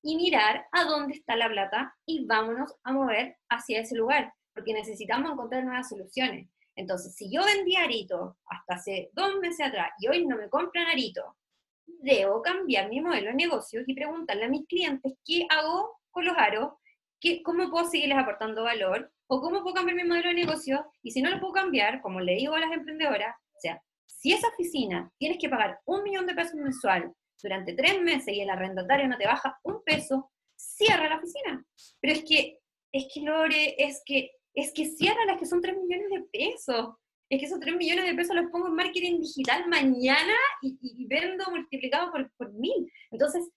y 0.06 0.14
mirar 0.14 0.64
a 0.70 0.84
dónde 0.84 1.14
está 1.14 1.34
la 1.34 1.48
plata 1.48 1.92
y 2.06 2.24
vámonos 2.26 2.72
a 2.84 2.92
mover 2.92 3.36
hacia 3.48 3.80
ese 3.80 3.96
lugar, 3.96 4.32
porque 4.54 4.72
necesitamos 4.72 5.32
encontrar 5.32 5.64
nuevas 5.64 5.88
soluciones. 5.88 6.48
Entonces, 6.76 7.16
si 7.16 7.28
yo 7.28 7.44
vendía 7.44 7.82
arito 7.82 8.36
hasta 8.46 8.74
hace 8.76 9.10
dos 9.14 9.34
meses 9.40 9.66
atrás 9.66 9.90
y 9.98 10.06
hoy 10.06 10.24
no 10.24 10.36
me 10.36 10.48
compran 10.48 10.86
arito, 10.86 11.36
debo 11.86 12.40
cambiar 12.40 12.88
mi 12.88 13.00
modelo 13.00 13.30
de 13.30 13.34
negocio 13.34 13.82
y 13.84 13.94
preguntarle 13.94 14.44
a 14.44 14.48
mis 14.48 14.64
clientes 14.68 15.12
qué 15.24 15.44
hago 15.50 15.98
con 16.12 16.24
los 16.24 16.36
aros, 16.38 16.74
qué, 17.18 17.42
cómo 17.42 17.68
puedo 17.68 17.86
seguirles 17.86 18.18
aportando 18.18 18.62
valor 18.62 19.10
o 19.26 19.40
cómo 19.40 19.64
puedo 19.64 19.74
cambiar 19.74 19.96
mi 19.96 20.04
modelo 20.04 20.28
de 20.28 20.34
negocio 20.34 20.86
y 21.02 21.10
si 21.10 21.20
no 21.20 21.30
lo 21.30 21.40
puedo 21.40 21.52
cambiar, 21.52 22.00
como 22.00 22.20
le 22.20 22.36
digo 22.36 22.54
a 22.54 22.60
las 22.60 22.70
emprendedoras, 22.70 23.34
o 23.56 23.58
sea, 23.58 23.82
si 24.06 24.32
esa 24.32 24.46
oficina 24.48 25.10
tienes 25.18 25.38
que 25.40 25.48
pagar 25.48 25.80
un 25.84 26.04
millón 26.04 26.28
de 26.28 26.34
pesos 26.34 26.54
mensual 26.54 27.12
durante 27.42 27.74
tres 27.74 28.00
meses 28.02 28.34
y 28.34 28.40
el 28.40 28.50
arrendatario 28.50 29.08
no 29.08 29.18
te 29.18 29.26
baja 29.26 29.58
un 29.62 29.82
peso, 29.84 30.30
cierra 30.56 31.08
la 31.08 31.16
oficina. 31.18 31.64
Pero 32.00 32.14
es 32.14 32.24
que, 32.24 32.58
es 32.92 33.06
que 33.12 33.20
Lore, 33.20 33.74
es 33.78 34.02
que, 34.04 34.32
es 34.54 34.72
que 34.72 34.86
cierra 34.86 35.24
las 35.26 35.38
que 35.38 35.46
son 35.46 35.60
tres 35.60 35.76
millones 35.76 36.08
de 36.10 36.22
pesos. 36.32 36.94
Es 37.28 37.40
que 37.40 37.46
esos 37.46 37.60
tres 37.60 37.74
millones 37.76 38.06
de 38.06 38.14
pesos 38.14 38.36
los 38.36 38.50
pongo 38.50 38.68
en 38.68 38.74
marketing 38.74 39.20
digital 39.20 39.68
mañana 39.68 40.34
y, 40.62 41.06
vendo 41.06 41.44
multiplicado 41.50 42.12
por, 42.12 42.30
por 42.36 42.52
mil. 42.52 42.90
Entonces, 43.10 43.50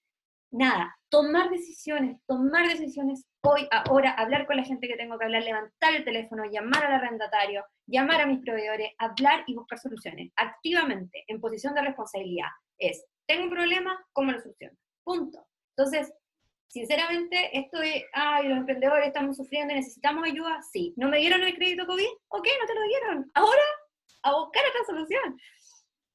nada, 0.52 0.98
tomar 1.10 1.50
decisiones, 1.50 2.18
tomar 2.28 2.68
decisiones 2.68 3.26
hoy, 3.42 3.68
ahora, 3.72 4.12
hablar 4.12 4.48
con 4.48 4.58
la 4.58 4.64
gente 4.64 4.88
que 4.88 4.98
tengo 4.98 5.18
que 5.18 5.26
hablar, 5.26 5.44
levantar 5.44 5.96
el 5.96 6.04
teléfono, 6.04 6.44
llamar 6.52 6.86
al 6.86 6.94
arrendatario, 6.94 7.64
llamar 7.86 8.22
a 8.22 8.26
mis 8.26 8.40
proveedores, 8.40 8.92
hablar 8.98 9.44
y 9.48 9.56
buscar 9.56 9.80
soluciones 9.80 10.32
activamente, 10.36 11.24
en 11.28 11.40
posición 11.40 11.76
de 11.76 11.84
responsabilidad. 11.84 12.50
Es 12.78 13.06
tengo 13.30 13.44
un 13.44 13.52
problema, 13.52 14.04
¿cómo 14.12 14.32
lo 14.32 14.42
soluciono? 14.42 14.76
Punto. 15.04 15.46
Entonces, 15.78 16.12
sinceramente, 16.68 17.58
esto 17.58 17.78
de, 17.78 18.06
ay, 18.12 18.48
los 18.48 18.58
emprendedores 18.58 19.06
estamos 19.06 19.38
sufriendo 19.38 19.72
y 19.72 19.78
necesitamos 19.78 20.28
ayuda, 20.28 20.60
sí. 20.64 20.96
¿No 20.98 21.10
me 21.10 21.20
dieron 21.20 21.44
el 21.44 21.54
crédito 21.54 21.86
COVID? 21.86 22.08
Ok, 22.30 22.48
no 22.60 22.66
te 22.66 22.74
lo 22.74 22.82
dieron. 22.88 23.32
Ahora, 23.36 23.62
a 24.24 24.36
buscar 24.36 24.64
otra 24.68 24.84
solución. 24.88 25.40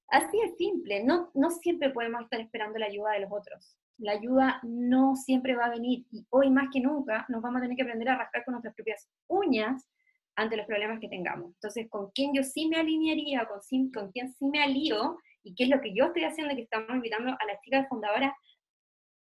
Así 0.08 0.40
es 0.40 0.56
simple, 0.56 1.04
no, 1.04 1.30
no 1.34 1.50
siempre 1.50 1.90
podemos 1.90 2.22
estar 2.22 2.40
esperando 2.40 2.80
la 2.80 2.86
ayuda 2.86 3.12
de 3.12 3.20
los 3.20 3.30
otros. 3.32 3.76
La 3.96 4.12
ayuda 4.12 4.58
no 4.64 5.14
siempre 5.14 5.54
va 5.54 5.66
a 5.66 5.70
venir 5.70 6.04
y 6.10 6.26
hoy 6.30 6.50
más 6.50 6.66
que 6.72 6.80
nunca 6.80 7.26
nos 7.28 7.42
vamos 7.42 7.58
a 7.58 7.62
tener 7.62 7.76
que 7.76 7.84
aprender 7.84 8.08
a 8.08 8.18
rascar 8.18 8.44
con 8.44 8.52
nuestras 8.52 8.74
propias 8.74 9.08
uñas 9.28 9.88
ante 10.34 10.56
los 10.56 10.66
problemas 10.66 10.98
que 10.98 11.08
tengamos. 11.08 11.52
Entonces, 11.54 11.88
con 11.88 12.10
quién 12.10 12.34
yo 12.34 12.42
sí 12.42 12.66
me 12.66 12.76
alinearía, 12.76 13.46
con, 13.46 13.60
con 13.92 14.10
quién 14.10 14.32
sí 14.34 14.46
me 14.46 14.60
alío, 14.60 15.16
y 15.44 15.54
qué 15.54 15.64
es 15.64 15.70
lo 15.70 15.80
que 15.80 15.94
yo 15.94 16.06
estoy 16.06 16.24
haciendo, 16.24 16.54
que 16.54 16.62
estamos 16.62 16.90
invitando 16.90 17.30
a 17.30 17.46
las 17.46 17.60
chicas 17.62 17.86
fundadoras 17.88 18.32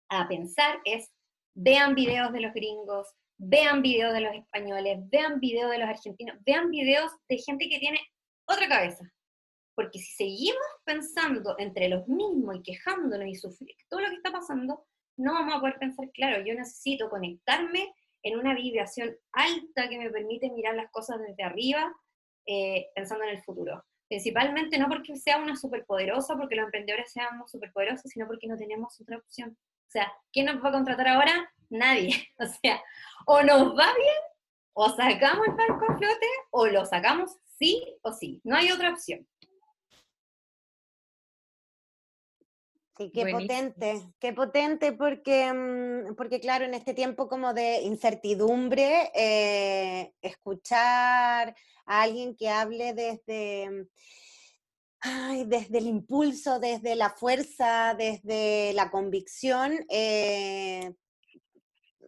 a 0.09 0.27
pensar, 0.27 0.79
es 0.85 1.11
vean 1.53 1.95
videos 1.95 2.31
de 2.31 2.41
los 2.41 2.53
gringos, 2.53 3.07
vean 3.37 3.81
videos 3.81 4.13
de 4.13 4.21
los 4.21 4.35
españoles, 4.35 4.99
vean 5.09 5.39
videos 5.39 5.71
de 5.71 5.79
los 5.79 5.89
argentinos, 5.89 6.37
vean 6.45 6.69
videos 6.69 7.11
de 7.27 7.37
gente 7.37 7.67
que 7.67 7.79
tiene 7.79 7.99
otra 8.45 8.67
cabeza. 8.67 9.03
Porque 9.75 9.99
si 9.99 10.11
seguimos 10.13 10.67
pensando 10.85 11.55
entre 11.57 11.89
los 11.89 12.07
mismos 12.07 12.57
y 12.57 12.61
quejándonos 12.61 13.27
y 13.27 13.35
sufrir 13.35 13.75
todo 13.89 14.01
lo 14.01 14.09
que 14.09 14.15
está 14.15 14.31
pasando, 14.31 14.85
no 15.17 15.33
vamos 15.33 15.55
a 15.55 15.59
poder 15.59 15.79
pensar, 15.79 16.09
claro, 16.11 16.43
yo 16.45 16.53
necesito 16.53 17.09
conectarme 17.09 17.93
en 18.23 18.37
una 18.37 18.53
vibración 18.53 19.15
alta 19.31 19.89
que 19.89 19.97
me 19.97 20.11
permite 20.11 20.51
mirar 20.51 20.75
las 20.75 20.91
cosas 20.91 21.19
desde 21.19 21.43
arriba, 21.43 21.91
eh, 22.45 22.89
pensando 22.93 23.23
en 23.23 23.31
el 23.31 23.43
futuro. 23.43 23.83
Principalmente 24.11 24.77
no 24.77 24.89
porque 24.89 25.15
sea 25.15 25.37
una 25.37 25.55
superpoderosa, 25.55 26.35
porque 26.35 26.57
los 26.57 26.65
emprendedores 26.65 27.13
seamos 27.13 27.49
superpoderosos, 27.49 28.11
sino 28.11 28.27
porque 28.27 28.45
no 28.45 28.57
tenemos 28.57 28.99
otra 28.99 29.15
opción. 29.15 29.57
O 29.87 29.89
sea, 29.89 30.11
¿quién 30.33 30.47
nos 30.47 30.61
va 30.61 30.67
a 30.67 30.73
contratar 30.73 31.07
ahora? 31.07 31.49
Nadie. 31.69 32.27
O 32.37 32.45
sea, 32.45 32.81
o 33.25 33.41
nos 33.41 33.69
va 33.69 33.95
bien, 33.95 34.21
o 34.73 34.89
sacamos 34.89 35.47
el 35.47 35.53
barco 35.53 35.85
a 35.87 35.97
flote, 35.97 36.27
o 36.49 36.67
lo 36.67 36.85
sacamos 36.85 37.37
sí 37.57 37.97
o 38.01 38.11
sí. 38.11 38.41
No 38.43 38.57
hay 38.57 38.69
otra 38.69 38.89
opción. 38.89 39.25
Sí, 43.01 43.11
qué 43.11 43.31
potente, 43.31 44.13
qué 44.19 44.33
potente 44.33 44.93
porque, 44.93 45.51
mm, 45.51 46.15
porque 46.15 46.39
claro, 46.39 46.65
en 46.65 46.75
este 46.75 46.93
tiempo 46.93 47.27
como 47.27 47.53
de 47.53 47.81
incertidumbre, 47.81 49.11
eh, 49.15 50.13
escuchar 50.21 51.55
a 51.85 52.01
alguien 52.03 52.35
que 52.35 52.49
hable 52.49 52.93
desde, 52.93 53.87
desde 55.47 55.77
el 55.79 55.87
impulso, 55.87 56.59
desde 56.59 56.95
la 56.95 57.09
fuerza, 57.09 57.95
desde 57.97 58.73
la 58.73 58.91
convicción, 58.91 59.83
eh, 59.89 60.93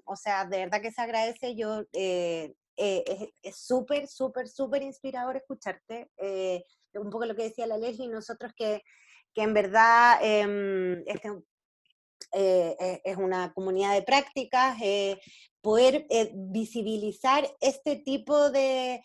o 0.05 0.15
sea, 0.15 0.45
de 0.45 0.57
verdad 0.59 0.81
que 0.81 0.91
se 0.91 1.01
agradece, 1.01 1.55
yo 1.55 1.85
eh, 1.93 2.53
es 2.75 3.55
súper, 3.55 4.07
súper, 4.07 4.47
súper 4.47 4.83
inspirador 4.83 5.37
escucharte, 5.37 6.11
un 6.93 7.09
poco 7.09 7.25
lo 7.25 7.35
que 7.35 7.43
decía 7.43 7.65
la 7.65 7.77
Leslie, 7.77 8.09
nosotros 8.09 8.51
que 8.55 8.83
que 9.33 9.41
en 9.41 9.53
verdad 9.53 10.19
em, 10.21 11.03
eh, 12.31 12.75
eh, 12.79 13.01
es 13.03 13.17
una 13.17 13.53
comunidad 13.53 13.93
de 13.93 14.01
prácticas, 14.01 14.77
eh, 14.81 15.19
poder 15.61 16.07
visibilizar 16.33 17.47
este 17.61 17.95
tipo 17.97 18.49
de, 18.49 19.01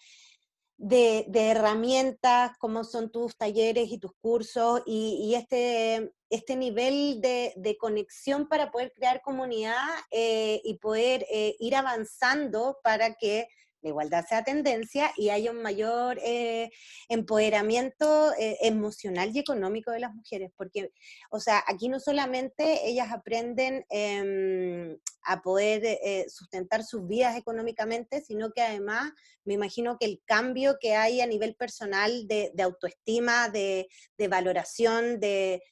de, 0.77 1.25
herramientas, 1.35 2.57
como 2.59 2.85
son 2.85 3.13
tus 3.13 3.37
talleres 3.37 3.91
y 3.93 3.99
tus 3.99 4.13
cursos, 4.21 4.83
y, 4.87 5.35
este, 5.35 6.13
este 6.31 6.57
nivel 6.57 7.21
de, 7.21 7.53
de, 7.57 7.77
conexión 7.77 8.49
para 8.49 8.71
poder 8.73 8.93
crear 8.93 9.23
comunidad 9.23 9.87
y 10.11 10.79
poder 10.79 11.25
ir 11.31 11.77
avanzando 11.77 12.79
para 12.83 13.15
que 13.15 13.47
la 13.81 13.91
igualdad 13.91 14.25
sea 14.29 14.43
tendencia 14.43 15.13
y 15.17 15.31
haya 15.31 15.51
un 15.51 15.63
mayor 15.63 16.19
eh, 16.25 16.71
empoderamiento 17.09 18.33
eh, 18.39 18.59
emocional 18.63 19.31
y 19.33 19.39
económico 19.39 19.91
de 19.91 20.01
las 20.01 20.15
mujeres, 20.15 20.51
porque, 20.57 20.91
o 21.31 21.39
sea, 21.39 21.63
aquí 21.67 21.89
no 21.89 22.01
solamente 22.01 22.89
ellas 22.89 23.13
aprenden 23.13 23.85
em, 23.91 24.99
a 25.23 25.43
poder 25.43 25.83
eh, 25.85 26.27
sustentar 26.29 26.83
sus 26.85 27.07
vidas 27.07 27.37
económicamente, 27.37 28.21
sino 28.21 28.51
que 28.51 28.63
además 28.63 29.13
me 29.45 29.55
imagino 29.55 29.97
que 29.99 30.07
el 30.07 30.21
cambio 30.25 30.77
que 30.81 30.95
hay 30.95 31.21
a 31.21 31.27
nivel 31.27 31.55
personal 31.55 32.27
de, 32.27 32.53
autoestima, 32.61 33.49
de, 33.49 33.89
valoración, 34.29 35.21
de, 35.21 35.63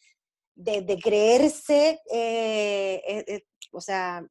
de 0.55 0.99
creerse, 1.03 2.01
o 3.73 3.81
sea, 3.81 4.27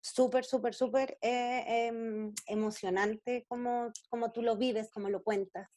súper, 0.00 0.44
súper, 0.44 0.74
súper 0.74 1.18
eh, 1.20 1.86
em, 1.88 2.32
emocionante 2.46 3.44
como, 3.48 3.92
como 4.08 4.32
tú 4.32 4.42
lo 4.42 4.56
vives, 4.56 4.90
como 4.90 5.08
lo 5.08 5.22
cuentas. 5.22 5.68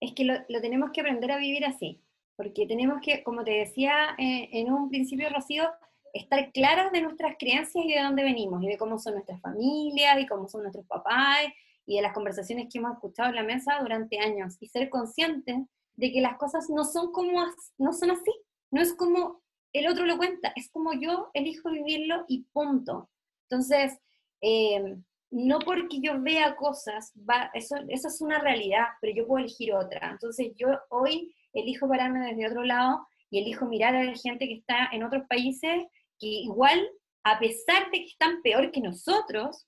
Es 0.00 0.14
que 0.14 0.24
lo, 0.24 0.34
lo, 0.48 0.60
tenemos 0.60 0.90
que 0.92 1.00
aprender 1.00 1.32
a 1.32 1.38
vivir 1.38 1.64
así, 1.64 2.02
porque 2.36 2.66
tenemos 2.66 3.00
que, 3.02 3.22
como 3.24 3.44
te 3.44 3.50
decía 3.50 4.14
eh, 4.18 4.48
en 4.52 4.72
un 4.72 4.88
principio, 4.88 5.28
Rocío, 5.28 5.68
estar 6.12 6.52
claras 6.52 6.92
de 6.92 7.02
nuestras 7.02 7.36
creencias 7.38 7.84
y 7.84 7.92
de 7.92 8.02
dónde 8.02 8.22
venimos, 8.22 8.62
y 8.62 8.68
de 8.68 8.78
cómo 8.78 8.98
son 8.98 9.14
nuestras 9.14 9.40
familias, 9.40 10.20
y 10.20 10.26
cómo 10.26 10.48
son 10.48 10.62
nuestros 10.62 10.86
papás, 10.86 11.46
y 11.84 11.96
de 11.96 12.02
las 12.02 12.12
conversaciones 12.12 12.68
que 12.70 12.78
hemos 12.78 12.92
escuchado 12.92 13.30
en 13.30 13.36
la 13.36 13.42
mesa 13.42 13.78
durante 13.80 14.18
años, 14.20 14.56
y 14.60 14.68
ser 14.68 14.88
conscientes 14.88 15.56
de 15.96 16.12
que 16.12 16.20
las 16.20 16.38
cosas 16.38 16.70
no 16.70 16.84
son 16.84 17.12
como, 17.12 17.44
no 17.78 17.92
son 17.92 18.12
así, 18.12 18.32
no 18.70 18.80
es 18.80 18.94
como 18.94 19.42
el 19.72 19.88
otro 19.88 20.06
lo 20.06 20.16
cuenta, 20.16 20.52
es 20.56 20.70
como 20.70 20.92
yo 20.94 21.30
elijo 21.34 21.70
vivirlo 21.70 22.24
y 22.28 22.44
punto. 22.52 23.10
Entonces, 23.48 23.98
eh, 24.40 24.96
no 25.30 25.58
porque 25.58 26.00
yo 26.00 26.20
vea 26.20 26.56
cosas, 26.56 27.12
va, 27.28 27.50
eso, 27.54 27.76
eso 27.88 28.08
es 28.08 28.20
una 28.20 28.38
realidad, 28.38 28.86
pero 29.00 29.14
yo 29.14 29.26
puedo 29.26 29.44
elegir 29.44 29.74
otra. 29.74 30.10
Entonces, 30.10 30.52
yo 30.56 30.68
hoy 30.88 31.34
elijo 31.52 31.88
pararme 31.88 32.26
desde 32.26 32.48
otro 32.48 32.64
lado 32.64 33.06
y 33.30 33.40
elijo 33.40 33.66
mirar 33.66 33.94
a 33.94 34.04
la 34.04 34.14
gente 34.14 34.46
que 34.46 34.54
está 34.54 34.88
en 34.92 35.02
otros 35.02 35.24
países 35.28 35.84
que 36.18 36.26
igual, 36.26 36.88
a 37.24 37.38
pesar 37.38 37.90
de 37.90 37.98
que 37.98 38.06
están 38.06 38.42
peor 38.42 38.70
que 38.70 38.80
nosotros, 38.80 39.66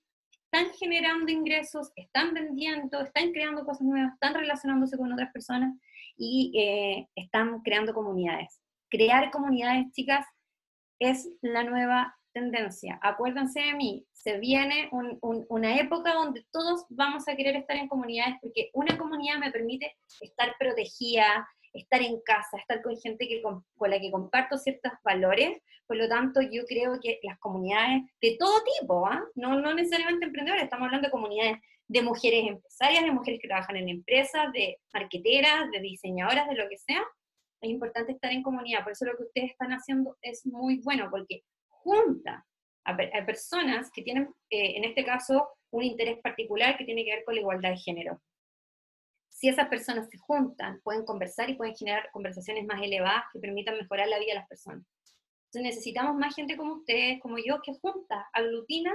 están 0.52 0.72
generando 0.74 1.30
ingresos, 1.30 1.92
están 1.94 2.34
vendiendo, 2.34 3.00
están 3.00 3.30
creando 3.32 3.64
cosas 3.64 3.82
nuevas, 3.82 4.14
están 4.14 4.34
relacionándose 4.34 4.96
con 4.96 5.12
otras 5.12 5.32
personas 5.32 5.78
y 6.16 6.52
eh, 6.58 7.08
están 7.14 7.60
creando 7.60 7.94
comunidades. 7.94 8.60
Crear 8.90 9.31
comunidades, 9.31 9.87
chicas, 9.92 10.26
es 10.98 11.29
la 11.40 11.62
nueva 11.64 12.16
tendencia. 12.33 12.98
Acuérdense 13.03 13.61
de 13.61 13.74
mí, 13.74 14.07
se 14.12 14.38
viene 14.38 14.88
una 14.92 15.76
época 15.76 16.14
donde 16.14 16.44
todos 16.53 16.85
vamos 16.90 17.26
a 17.29 17.35
querer 17.37 17.57
estar 17.57 17.76
en 17.76 17.88
comunidades 17.88 18.37
porque 18.40 18.70
una 18.74 18.96
comunidad 18.98 19.38
me 19.38 19.50
permite 19.50 19.96
estar 20.20 20.55
protegida, 20.59 21.48
estar 21.72 22.03
en 22.03 22.20
casa, 22.20 22.59
estar 22.59 22.83
con 22.83 22.96
gente 22.98 23.26
que, 23.29 23.42
con, 23.42 23.64
la 23.81 24.00
que 24.00 24.11
comparto 24.11 24.59
ciertos 24.59 24.92
valores. 25.05 25.59
Por 25.87 25.96
lo 25.96 26.09
tanto, 26.09 26.40
yo 26.40 26.64
creo 26.66 27.00
que 27.00 27.18
las 27.22 27.38
comunidades 27.38 28.03
de 28.20 28.37
todo 28.38 28.62
tipo, 28.79 29.07
¿ah? 29.07 29.22
no, 29.35 29.61
no 29.61 29.74
necesariamente 29.74 30.26
emprendedores, 30.26 30.64
estamos 30.64 30.87
hablando 30.87 31.07
de 31.07 31.12
comunidades 31.12 31.59
de 31.88 32.03
mujeres 32.03 32.46
empresarias, 32.46 33.03
de 33.03 33.11
mujeres 33.11 33.40
que 33.40 33.48
trabajan 33.48 33.76
en 33.76 33.88
empresas, 33.88 34.53
de 34.53 34.79
marqueteras, 34.94 35.68
de 35.72 35.81
diseñadoras, 35.81 36.48
de 36.48 36.55
lo 36.55 36.68
que 36.68 36.79
sea, 36.79 37.03
es 37.61 37.70
importante 37.70 38.12
estar 38.12 38.33
en 38.33 38.42
comunidad. 38.42 38.83
Por 38.83 38.92
eso 38.92 39.05
lo 39.05 39.16
que 39.16 39.25
ustedes 39.25 39.51
están 39.51 39.70
haciendo 39.73 40.16
es 40.23 40.46
muy 40.46 40.81
bueno, 40.83 41.09
porque 41.11 41.42
junta 41.68 42.46
a, 42.85 42.96
personas 43.27 43.90
que 43.92 44.03
tienen, 44.03 44.29
eh, 44.51 44.77
en 44.77 44.85
este 44.85 45.05
caso, 45.05 45.49
un 45.70 45.85
interés 45.85 46.18
particular 46.20 46.77
que 46.77 46.85
tiene 46.85 47.05
que 47.05 47.14
ver 47.14 47.25
con 47.25 47.35
la 47.35 47.40
igualdad 47.40 47.70
de 47.70 47.77
género. 47.77 48.20
Si 49.29 49.49
esas 49.49 49.68
personas 49.68 50.09
se 50.11 50.18
juntan, 50.18 50.81
pueden 50.83 51.05
conversar 51.05 51.49
y 51.49 51.55
pueden 51.55 51.75
generar 51.75 52.11
conversaciones 52.12 52.66
más 52.66 52.83
elevadas 52.83 53.25
que 53.33 53.38
permitan 53.38 53.77
mejorar 53.77 54.09
la 54.09 54.18
vida 54.18 54.33
de 54.33 54.40
las 54.40 54.49
personas. 54.49 54.85
Entonces 55.46 55.75
necesitamos 55.75 56.14
más 56.16 56.35
gente 56.35 56.57
como 56.57 56.75
ustedes, 56.75 57.20
como 57.20 57.37
yo, 57.38 57.61
que 57.62 57.73
junta, 57.81 58.29
aglutina, 58.33 58.94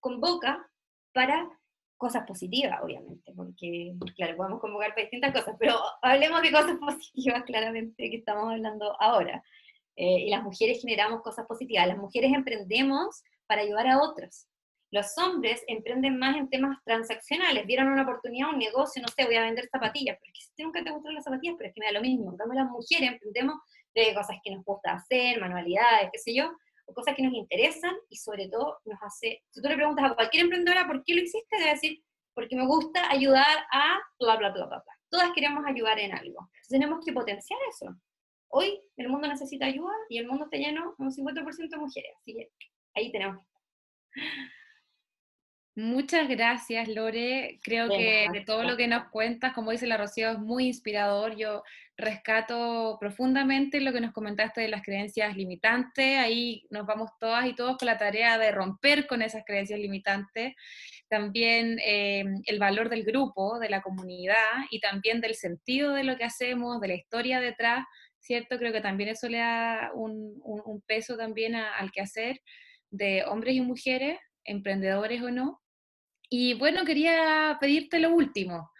convoca 0.00 0.68
para 1.12 1.48
cosas 1.96 2.26
positivas, 2.26 2.80
obviamente, 2.82 3.32
porque, 3.34 3.94
claro, 4.16 4.36
podemos 4.36 4.60
convocar 4.60 4.90
para 4.90 5.02
distintas 5.02 5.32
cosas, 5.32 5.56
pero 5.58 5.76
hablemos 6.02 6.42
de 6.42 6.52
cosas 6.52 6.76
positivas, 6.80 7.42
claramente, 7.44 8.10
que 8.10 8.16
estamos 8.16 8.52
hablando 8.52 9.00
ahora. 9.00 9.42
Eh, 9.96 10.26
y 10.26 10.30
las 10.30 10.42
mujeres 10.42 10.80
generamos 10.80 11.22
cosas 11.22 11.46
positivas. 11.46 11.86
Las 11.86 11.98
mujeres 11.98 12.32
emprendemos 12.32 13.22
para 13.46 13.62
ayudar 13.62 13.86
a 13.86 14.02
otros. 14.02 14.46
Los 14.90 15.16
hombres 15.18 15.62
emprenden 15.66 16.18
más 16.18 16.36
en 16.36 16.48
temas 16.48 16.78
transaccionales. 16.84 17.66
Vieron 17.66 17.88
una 17.88 18.02
oportunidad, 18.02 18.50
un 18.50 18.58
negocio, 18.58 19.02
no 19.02 19.08
sé, 19.08 19.24
voy 19.24 19.36
a 19.36 19.42
vender 19.42 19.68
zapatillas, 19.68 20.18
pero 20.20 20.32
es 20.32 20.52
que 20.56 20.62
nunca 20.62 20.84
te 20.84 20.90
gustan 20.90 21.14
las 21.14 21.24
zapatillas, 21.24 21.56
pero 21.58 21.68
es 21.68 21.74
que 21.74 21.80
me 21.80 21.86
da 21.86 21.92
lo 21.92 22.00
mismo. 22.00 22.30
En 22.30 22.36
cambio, 22.36 22.60
las 22.60 22.70
mujeres 22.70 23.12
emprendemos 23.12 23.56
de 23.94 24.14
cosas 24.14 24.36
que 24.42 24.54
nos 24.54 24.64
gusta 24.64 24.92
hacer, 24.92 25.40
manualidades, 25.40 26.10
qué 26.12 26.18
sé 26.18 26.34
yo, 26.34 26.52
o 26.86 26.94
cosas 26.94 27.14
que 27.14 27.22
nos 27.22 27.34
interesan 27.34 27.94
y 28.08 28.16
sobre 28.16 28.48
todo 28.48 28.78
nos 28.84 28.98
hace, 29.02 29.42
si 29.50 29.62
tú 29.62 29.68
le 29.68 29.76
preguntas 29.76 30.10
a 30.10 30.14
cualquier 30.14 30.44
emprendedora 30.44 30.86
por 30.86 31.02
qué 31.04 31.14
lo 31.14 31.22
hiciste, 31.22 31.56
debe 31.56 31.70
decir, 31.70 32.02
porque 32.34 32.56
me 32.56 32.66
gusta 32.66 33.10
ayudar 33.10 33.66
a 33.72 33.98
bla, 34.18 34.36
bla, 34.36 34.50
bla, 34.50 34.66
bla, 34.66 34.82
bla. 34.84 34.94
Todas 35.08 35.32
queremos 35.32 35.64
ayudar 35.66 35.98
en 35.98 36.12
algo. 36.12 36.50
Tenemos 36.68 37.04
que 37.04 37.12
potenciar 37.12 37.58
eso. 37.68 37.94
Hoy 38.48 38.80
el 38.96 39.08
mundo 39.08 39.28
necesita 39.28 39.66
ayuda 39.66 39.94
y 40.08 40.18
el 40.18 40.26
mundo 40.26 40.44
está 40.44 40.56
lleno 40.56 40.94
un 40.98 41.10
50% 41.10 41.68
de 41.68 41.76
mujeres, 41.76 42.10
así 42.20 42.34
que 42.34 42.50
ahí 42.94 43.10
tenemos 43.10 43.44
Muchas 45.76 46.28
gracias, 46.28 46.86
Lore. 46.88 47.58
Creo 47.62 47.88
que 47.88 48.28
de 48.32 48.42
todo 48.42 48.62
lo 48.62 48.76
que 48.76 48.86
nos 48.86 49.08
cuentas, 49.08 49.52
como 49.54 49.72
dice 49.72 49.88
la 49.88 49.96
Rocío, 49.96 50.30
es 50.30 50.38
muy 50.38 50.68
inspirador. 50.68 51.34
Yo 51.36 51.64
rescato 51.96 52.96
profundamente 53.00 53.80
lo 53.80 53.92
que 53.92 54.00
nos 54.00 54.12
comentaste 54.12 54.60
de 54.60 54.68
las 54.68 54.82
creencias 54.82 55.36
limitantes. 55.36 56.18
Ahí 56.18 56.64
nos 56.70 56.86
vamos 56.86 57.10
todas 57.18 57.46
y 57.46 57.56
todos 57.56 57.76
con 57.76 57.86
la 57.86 57.98
tarea 57.98 58.38
de 58.38 58.52
romper 58.52 59.08
con 59.08 59.20
esas 59.20 59.44
creencias 59.44 59.80
limitantes. 59.80 60.54
También 61.08 61.80
eh, 61.84 62.24
el 62.44 62.58
valor 62.60 62.88
del 62.88 63.02
grupo, 63.02 63.58
de 63.58 63.68
la 63.68 63.82
comunidad 63.82 64.66
y 64.70 64.78
también 64.78 65.20
del 65.20 65.34
sentido 65.34 65.92
de 65.92 66.04
lo 66.04 66.16
que 66.16 66.24
hacemos, 66.24 66.80
de 66.80 66.88
la 66.88 66.94
historia 66.94 67.40
detrás, 67.40 67.84
¿cierto? 68.20 68.58
Creo 68.58 68.72
que 68.72 68.80
también 68.80 69.08
eso 69.10 69.28
le 69.28 69.38
da 69.38 69.90
un, 69.94 70.82
peso 70.86 71.16
también 71.16 71.56
al 71.56 71.90
quehacer 71.90 72.40
de 72.90 73.24
hombres 73.24 73.56
y 73.56 73.60
mujeres, 73.60 74.18
emprendedores 74.44 75.20
o 75.20 75.32
no. 75.32 75.63
Y 76.28 76.54
bueno, 76.54 76.84
quería 76.84 77.56
pedirte 77.60 77.98
lo 77.98 78.14
último, 78.14 78.70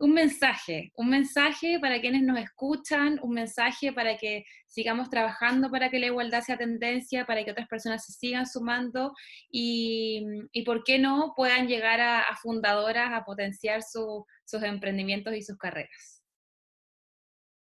un 0.00 0.14
mensaje, 0.14 0.92
un 0.96 1.10
mensaje 1.10 1.78
para 1.78 2.00
quienes 2.00 2.22
nos 2.22 2.38
escuchan, 2.38 3.18
un 3.22 3.34
mensaje 3.34 3.92
para 3.92 4.16
que 4.16 4.44
sigamos 4.66 5.10
trabajando 5.10 5.70
para 5.70 5.90
que 5.90 5.98
la 5.98 6.06
igualdad 6.06 6.40
sea 6.40 6.56
tendencia, 6.56 7.26
para 7.26 7.44
que 7.44 7.50
otras 7.50 7.68
personas 7.68 8.06
se 8.06 8.12
sigan 8.12 8.46
sumando 8.46 9.12
y, 9.50 10.24
y 10.52 10.62
por 10.62 10.84
qué 10.84 10.98
no, 10.98 11.34
puedan 11.36 11.68
llegar 11.68 12.00
a, 12.00 12.24
fundadoras 12.40 13.10
a 13.12 13.24
potenciar 13.24 13.82
sus 13.82 14.62
emprendimientos 14.62 15.34
y 15.34 15.42
sus 15.42 15.58
carreras. 15.58 16.24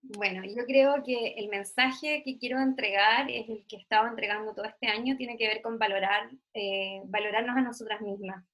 Bueno, 0.01 0.43
yo 0.45 0.65
creo 0.67 1.03
que 1.03 1.35
el 1.37 1.49
mensaje 1.49 2.23
que 2.25 2.39
quiero 2.39 2.61
entregar 2.61 3.31
es 3.31 3.49
el 3.49 3.67
que 3.67 3.77
he 3.77 3.81
estado 3.81 4.07
entregando 4.07 4.55
todo 4.55 4.67
este 4.67 4.87
año, 4.87 5.17
tiene 5.17 5.37
que 5.37 5.49
ver 5.49 5.63
con 5.63 5.79
valorar, 5.79 6.31
eh, 6.53 7.01
valorarnos 7.07 7.57
a 7.57 7.63
nosotras 7.63 8.01
mismas, 8.03 8.45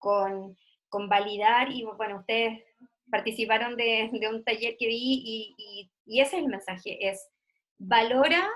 con, 0.00 0.56
con 0.88 1.08
validar, 1.08 1.70
y 1.70 1.84
bueno, 1.84 2.18
ustedes 2.18 2.64
participaron 3.10 3.76
de, 3.76 4.10
de 4.12 4.28
un 4.28 4.42
taller 4.42 4.76
que 4.76 4.86
vi 4.86 5.22
y, 5.56 5.90
y, 6.06 6.20
ese 6.20 6.36
es 6.36 6.42
el 6.42 6.48
mensaje, 6.48 7.08
es 7.08 7.28
valora 7.78 8.48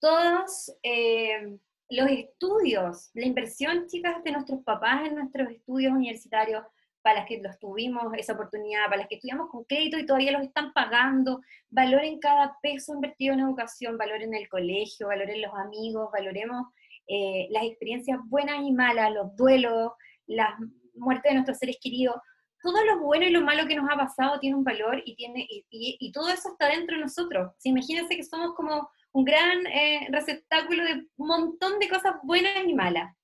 todos 0.00 0.74
eh, 0.82 1.58
los 1.90 2.10
estudios, 2.10 3.10
la 3.14 3.26
inversión, 3.26 3.86
chicas, 3.86 4.22
de 4.24 4.32
nuestros 4.32 4.62
papás 4.64 5.06
en 5.06 5.16
nuestros 5.16 5.50
estudios 5.50 5.92
universitarios, 5.92 6.64
para 7.04 7.20
las 7.20 7.28
que 7.28 7.38
los 7.42 7.58
tuvimos 7.58 8.14
esa 8.16 8.32
oportunidad, 8.32 8.86
para 8.86 8.96
las 8.96 9.08
que 9.08 9.16
estudiamos 9.16 9.50
con 9.50 9.64
crédito 9.64 9.98
y 9.98 10.06
todavía 10.06 10.32
los 10.32 10.42
están 10.42 10.72
pagando, 10.72 11.42
valoren 11.68 12.18
cada 12.18 12.56
peso 12.62 12.94
invertido 12.94 13.34
en 13.34 13.40
educación, 13.40 13.98
valoren 13.98 14.32
el 14.32 14.48
colegio, 14.48 15.08
valoren 15.08 15.42
los 15.42 15.52
amigos, 15.52 16.08
valoremos 16.10 16.68
eh, 17.06 17.48
las 17.50 17.64
experiencias 17.64 18.18
buenas 18.24 18.62
y 18.62 18.72
malas, 18.72 19.12
los 19.12 19.36
duelos, 19.36 19.92
las 20.26 20.58
muertes 20.94 21.30
de 21.30 21.34
nuestros 21.34 21.58
seres 21.58 21.78
queridos, 21.80 22.16
todo 22.62 22.82
lo 22.84 23.00
bueno 23.00 23.26
y 23.26 23.30
lo 23.30 23.42
malo 23.42 23.66
que 23.66 23.76
nos 23.76 23.90
ha 23.90 23.96
pasado 23.96 24.40
tiene 24.40 24.56
un 24.56 24.64
valor 24.64 25.02
y, 25.04 25.14
tiene, 25.16 25.46
y, 25.48 26.12
todo 26.12 26.30
eso 26.30 26.48
está 26.48 26.68
dentro 26.68 26.96
de 26.96 27.02
nosotros. 27.02 27.52
imagínense 27.62 28.16
que 28.16 28.24
somos 28.24 28.54
como 28.54 28.88
un 29.12 29.24
gran 29.24 29.66
eh, 29.66 30.08
receptáculo 30.10 30.82
de 30.82 31.06
un 31.16 31.28
montón 31.28 31.78
de 31.78 31.88
cosas 31.88 32.14
buenas 32.22 32.64
y 32.66 32.74
malas. 32.74 33.14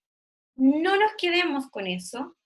No 0.57 0.95
nos 0.97 1.13
quedemos 1.17 1.71
con 1.71 1.87
eso, 1.87 2.37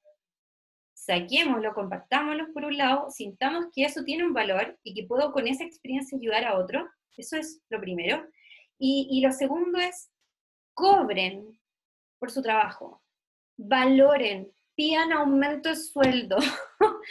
saquémoslo, 0.94 1.74
compartámoslo 1.74 2.52
por 2.52 2.64
un 2.64 2.76
lado, 2.76 3.10
sintamos 3.10 3.66
que 3.74 3.84
eso 3.84 4.04
tiene 4.04 4.24
un 4.24 4.32
valor 4.32 4.78
y 4.84 4.94
que 4.94 5.06
puedo 5.06 5.32
con 5.32 5.48
esa 5.48 5.64
experiencia 5.64 6.16
ayudar 6.16 6.44
a 6.44 6.56
otro. 6.56 6.88
Eso 7.16 7.36
es 7.36 7.60
lo 7.70 7.80
primero. 7.80 8.24
Y 8.78 9.20
lo 9.20 9.32
segundo 9.32 9.78
es, 9.78 10.10
cobren 10.74 11.58
por 12.18 12.30
su 12.30 12.42
trabajo, 12.42 13.03
valoren 13.56 14.54
pidan 14.74 15.12
aumento 15.12 15.68
de 15.68 15.76
sueldo, 15.76 16.36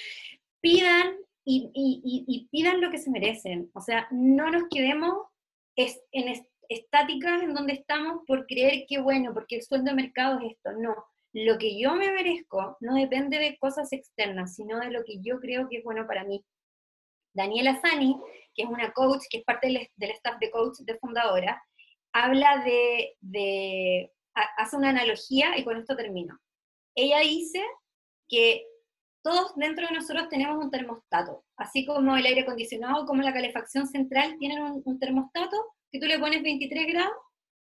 pidan 0.61 1.17
y, 1.45 2.47
pidan 2.51 2.81
lo 2.81 2.89
que 2.89 2.97
se 2.97 3.09
merecen. 3.09 3.69
O 3.73 3.81
sea, 3.81 4.07
no 4.11 4.49
nos 4.49 4.63
quedemos 4.69 5.27
en 5.75 6.45
estáticas 6.69 7.43
en 7.43 7.53
donde 7.53 7.73
estamos 7.73 8.21
por 8.25 8.45
creer 8.45 8.85
que, 8.87 9.01
bueno, 9.01 9.33
porque 9.33 9.57
el 9.57 9.63
sueldo 9.63 9.91
de 9.91 9.95
mercado 9.95 10.39
es 10.39 10.53
esto. 10.53 10.71
No, 10.73 10.95
lo 11.33 11.57
que 11.57 11.79
yo 11.79 11.95
me 11.95 12.11
merezco 12.11 12.77
no 12.79 12.95
depende 12.95 13.39
de 13.39 13.57
cosas 13.57 13.91
externas, 13.91 14.55
sino 14.55 14.79
de 14.79 14.91
lo 14.91 15.03
que 15.03 15.19
yo 15.21 15.39
creo 15.39 15.67
que 15.69 15.77
es 15.77 15.83
bueno 15.83 16.07
para 16.07 16.23
mí. 16.23 16.43
Daniela 17.35 17.81
Sani, 17.81 18.15
que 18.53 18.63
es 18.63 18.69
una 18.69 18.93
coach, 18.93 19.23
que 19.29 19.39
es 19.39 19.43
parte 19.43 19.67
del, 19.67 20.11
staff 20.11 20.39
de 20.39 20.51
coach 20.51 20.77
de 20.79 20.97
Fundadora, 20.99 21.61
habla 22.13 22.63
de, 22.63 23.15
de, 23.21 24.11
hace 24.33 24.75
una 24.75 24.89
analogía 24.89 25.57
y 25.57 25.63
con 25.63 25.77
esto 25.77 25.95
termino 25.95 26.39
ella 26.95 27.19
dice 27.19 27.61
que 28.27 28.65
todos 29.23 29.55
dentro 29.55 29.87
de 29.87 29.93
nosotros 29.93 30.27
tenemos 30.29 30.63
un 30.63 30.69
termostato, 30.69 31.45
así 31.57 31.85
como 31.85 32.15
el 32.17 32.25
aire 32.25 32.41
acondicionado, 32.41 33.05
como 33.05 33.21
la 33.21 33.33
calefacción 33.33 33.87
central 33.87 34.35
tienen 34.37 34.81
un, 34.83 34.99
termostato, 34.99 35.73
que 35.91 35.99
tú 35.99 36.07
le 36.07 36.19
pones 36.19 36.43
23 36.43 36.87
grados, 36.87 37.15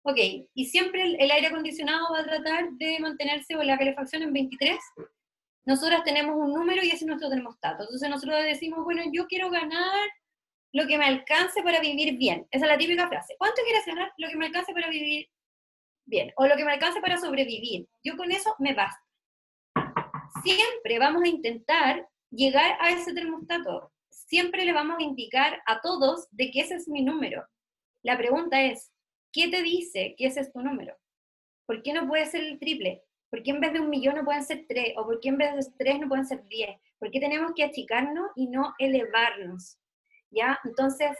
ok, 0.04 0.18
y 0.54 0.66
siempre 0.66 1.04
el, 1.04 1.32
aire 1.32 1.48
acondicionado 1.48 2.14
va 2.14 2.20
a 2.20 2.26
tratar 2.26 2.72
de 2.74 3.00
mantenerse 3.00 3.56
o 3.56 3.64
la 3.64 3.78
calefacción 3.78 4.24
en 4.24 4.34
23, 4.34 4.78
nosotros 5.66 6.04
tenemos 6.04 6.36
un 6.36 6.54
número 6.54 6.82
y 6.84 6.88
ese 6.88 6.98
es 6.98 7.06
nuestro 7.06 7.30
termostato. 7.30 7.84
Entonces 7.84 8.10
nosotros 8.10 8.44
decimos, 8.44 8.84
bueno, 8.84 9.02
yo 9.14 9.28
quiero 9.28 9.50
ganar 9.50 10.10
lo 10.74 10.86
que 10.88 10.98
me 10.98 11.06
alcance 11.06 11.64
para 11.64 11.80
vivir 11.80 12.18
bien. 12.18 12.46
Esa 12.52 12.66
es 12.66 12.72
la 12.72 12.78
típica 12.78 13.08
frase. 13.08 13.36
¿Cuánto 13.38 13.62
quieres 13.64 13.86
ganar? 13.86 14.12
Lo 14.18 14.28
que 14.28 14.36
me 14.36 14.48
alcance 14.48 14.74
para 14.74 14.90
vivir 14.90 15.30
bien. 16.06 16.32
O 16.36 16.48
lo 16.48 16.56
que 16.56 16.66
me 16.66 16.74
alcance 16.74 17.02
para 17.02 17.18
sobrevivir. 17.18 17.88
Yo 18.04 18.16
con 18.18 18.32
eso 18.32 18.56
me 18.60 18.74
basta 18.74 19.04
siempre 20.44 21.00
vamos 21.00 21.24
a 21.24 21.28
intentar 21.28 22.08
llegar 22.30 22.78
a 22.80 22.92
ese 22.92 23.14
termostato. 23.14 23.92
Siempre 24.10 24.66
le 24.66 24.74
vamos 24.74 24.98
a 25.00 25.04
indicar 25.04 25.62
a 25.66 25.82
todos 25.82 26.28
de 26.32 26.52
que 26.52 26.62
ese 26.62 26.76
es 26.76 26.88
mi 26.88 27.04
número. 27.04 27.46
La 28.02 28.18
pregunta 28.18 28.62
es, 28.62 28.92
¿qué 29.32 29.48
te 29.50 29.62
dice 29.62 30.16
que 30.18 30.28
ese 30.28 30.42
es 30.42 30.52
tu 30.52 30.62
número? 30.62 30.96
¿Por 31.66 31.82
qué 31.82 31.94
no 31.94 32.08
puede 32.08 32.26
ser 32.26 32.44
el 32.44 32.60
triple? 32.60 33.04
¿Por 33.30 33.42
qué 33.42 33.52
en 33.52 33.62
vez 33.62 33.74
de 33.74 33.80
un 33.80 33.90
millón 33.90 34.16
no 34.16 34.26
pueden 34.26 34.44
ser 34.44 34.66
tres? 34.68 34.94
¿O 34.98 35.06
por 35.06 35.20
qué 35.20 35.30
en 35.30 35.38
vez 35.38 35.56
de 35.56 35.72
tres 35.78 36.00
no 36.00 36.08
pueden 36.08 36.26
ser 36.26 36.44
diez? 36.48 36.78
¿Por 37.00 37.10
qué 37.10 37.20
tenemos 37.20 37.54
que 37.56 37.64
achicarnos 37.64 38.32
y 38.36 38.48
no 38.48 38.74
elevarnos? 38.80 39.78
¿Ya? 40.30 40.60
Entonces, 40.64 41.18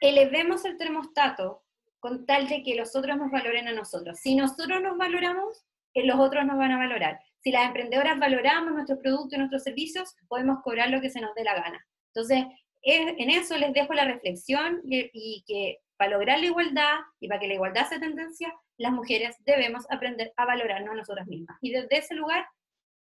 elevemos 0.00 0.64
el 0.64 0.76
termostato 0.76 1.62
con 2.00 2.26
tal 2.26 2.48
de 2.48 2.62
que 2.62 2.74
los 2.74 2.96
otros 2.96 3.16
nos 3.16 3.30
valoren 3.30 3.68
a 3.68 3.72
nosotros. 3.72 4.18
Si 4.18 4.34
nosotros 4.34 4.82
nos 4.82 4.96
valoramos, 4.96 5.64
eh, 5.94 6.04
los 6.04 6.18
otros 6.18 6.44
nos 6.44 6.56
van 6.56 6.72
a 6.72 6.78
valorar 6.78 7.20
si 7.42 7.50
las 7.50 7.66
emprendedoras 7.66 8.18
valoramos 8.18 8.72
nuestros 8.72 8.98
productos 8.98 9.32
y 9.32 9.38
nuestros 9.38 9.62
servicios, 9.62 10.14
podemos 10.28 10.62
cobrar 10.62 10.90
lo 10.90 11.00
que 11.00 11.10
se 11.10 11.20
nos 11.20 11.34
dé 11.34 11.44
la 11.44 11.54
gana. 11.54 11.86
Entonces, 12.14 12.44
en 12.82 13.30
eso 13.30 13.56
les 13.56 13.72
dejo 13.72 13.92
la 13.94 14.04
reflexión 14.04 14.80
y, 14.84 15.44
que 15.46 15.78
para 15.96 16.12
lograr 16.12 16.38
la 16.38 16.46
igualdad 16.46 16.98
y 17.18 17.28
para 17.28 17.40
que 17.40 17.48
la 17.48 17.54
igualdad 17.54 17.88
sea 17.88 18.00
tendencia, 18.00 18.52
las 18.78 18.92
mujeres 18.92 19.36
debemos 19.40 19.84
aprender 19.90 20.32
a 20.36 20.46
valorarnos 20.46 20.92
a 20.92 20.96
nosotras 20.96 21.26
mismas. 21.26 21.58
Y 21.60 21.70
desde 21.72 21.98
ese 21.98 22.14
lugar, 22.14 22.46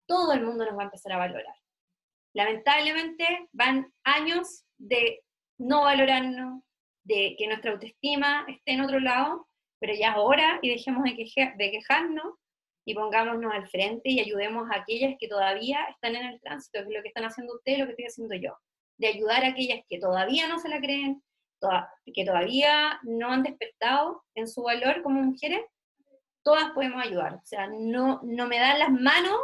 todo 0.06 0.34
el 0.34 0.42
mundo 0.42 0.66
nos 0.66 0.78
va 0.78 0.82
a 0.82 0.86
empezar 0.86 1.14
a 1.14 1.18
valorar. 1.18 1.56
Lamentablemente, 2.34 3.48
van 3.52 3.92
años 4.04 4.66
de 4.78 5.22
no 5.58 5.84
valorarnos, 5.84 6.64
de 7.10 7.36
que 7.38 7.48
nuestra 7.48 7.72
autoestima 7.72 8.46
esté 8.48 8.74
en 8.74 8.82
otro 8.82 9.00
lado, 9.00 9.48
pero 9.80 9.94
ya 9.94 10.12
es 10.12 10.18
hora 10.18 10.60
y 10.62 10.70
dejemos 10.70 11.04
de, 11.04 11.12
de 11.58 11.72
quejarnos 11.72 12.36
y 12.86 12.94
pongámonos 12.94 13.52
al 13.52 13.68
frente 13.68 14.10
y 14.12 14.20
ayudemos 14.20 14.70
a 14.70 14.82
aquellas 14.82 15.16
que 15.20 15.28
todavía 15.28 15.84
están 15.90 16.16
en 16.16 16.26
el 16.28 16.40
tránsito, 16.40 16.80
que 16.80 16.90
es 16.90 16.96
lo 16.96 17.02
que 17.02 17.08
están 17.08 17.26
haciendo 17.26 17.56
ustedes, 17.56 17.80
lo 17.80 17.86
que 17.86 17.92
estoy 17.92 18.06
haciendo 18.06 18.36
yo, 18.36 18.56
de 18.98 19.08
ayudar 19.08 19.44
a 19.44 19.50
aquellas 19.50 19.80
que 19.90 20.00
todavía 20.00 20.48
no 20.48 20.60
se 20.60 20.70
la 20.70 20.80
creen, 20.80 21.24
que 22.14 22.26
todavía 22.26 23.00
no 23.04 23.32
han 23.32 23.44
despertado 23.44 24.24
en 24.36 24.48
su 24.48 24.62
valor 24.62 25.02
como 25.02 25.22
mujeres, 25.22 25.62
todas 26.44 26.72
podemos 26.72 27.04
ayudar. 27.04 27.34
O 27.34 27.42
sea, 27.44 27.68
no, 27.68 28.22
no 28.24 28.48
me 28.48 28.60
dan 28.60 28.80
las 28.80 28.92
manos 28.92 29.40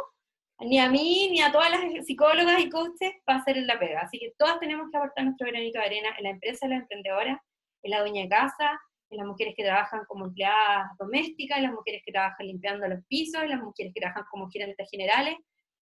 ni 0.60 0.78
a 0.78 0.88
mí 0.88 1.28
ni 1.30 1.42
a 1.42 1.52
todas 1.52 1.70
las 1.70 2.06
psicólogas 2.06 2.60
y 2.60 2.70
coaches 2.70 3.12
para 3.24 3.40
hacer 3.40 3.56
la 3.58 3.78
pega. 3.78 4.00
Así 4.00 4.18
que 4.18 4.32
todas 4.38 4.58
tenemos 4.60 4.88
que 4.90 4.96
aportar 4.96 5.24
nuestro 5.24 5.48
granito 5.48 5.78
de 5.78 5.84
arena 5.84 6.08
en 6.16 6.24
la 6.24 6.30
empresa, 6.30 6.66
en 6.66 6.70
la 6.70 6.76
emprendedora, 6.78 7.42
en 7.86 7.90
la 7.90 8.00
dueña 8.00 8.22
de 8.22 8.28
casa, 8.28 8.80
en 9.10 9.18
las 9.18 9.26
mujeres 9.26 9.54
que 9.56 9.62
trabajan 9.62 10.04
como 10.06 10.26
empleadas 10.26 10.86
domésticas, 10.98 11.58
en 11.58 11.64
las 11.64 11.72
mujeres 11.72 12.02
que 12.04 12.12
trabajan 12.12 12.46
limpiando 12.46 12.88
los 12.88 13.04
pisos, 13.06 13.42
en 13.42 13.50
las 13.50 13.62
mujeres 13.62 13.92
que 13.94 14.00
trabajan 14.00 14.24
como 14.30 14.50
gerentes 14.50 14.88
generales. 14.90 15.36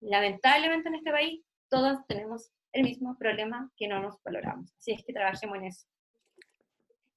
Lamentablemente 0.01 0.89
en 0.89 0.95
este 0.95 1.11
país 1.11 1.43
todos 1.69 1.99
tenemos 2.07 2.51
el 2.73 2.85
mismo 2.85 3.17
problema 3.19 3.71
que 3.77 3.89
no 3.89 4.01
nos 4.01 4.23
valoramos. 4.23 4.73
Así 4.79 4.93
es 4.93 5.05
que 5.05 5.13
trabajemos 5.13 5.57
en 5.59 5.65
eso. 5.65 5.87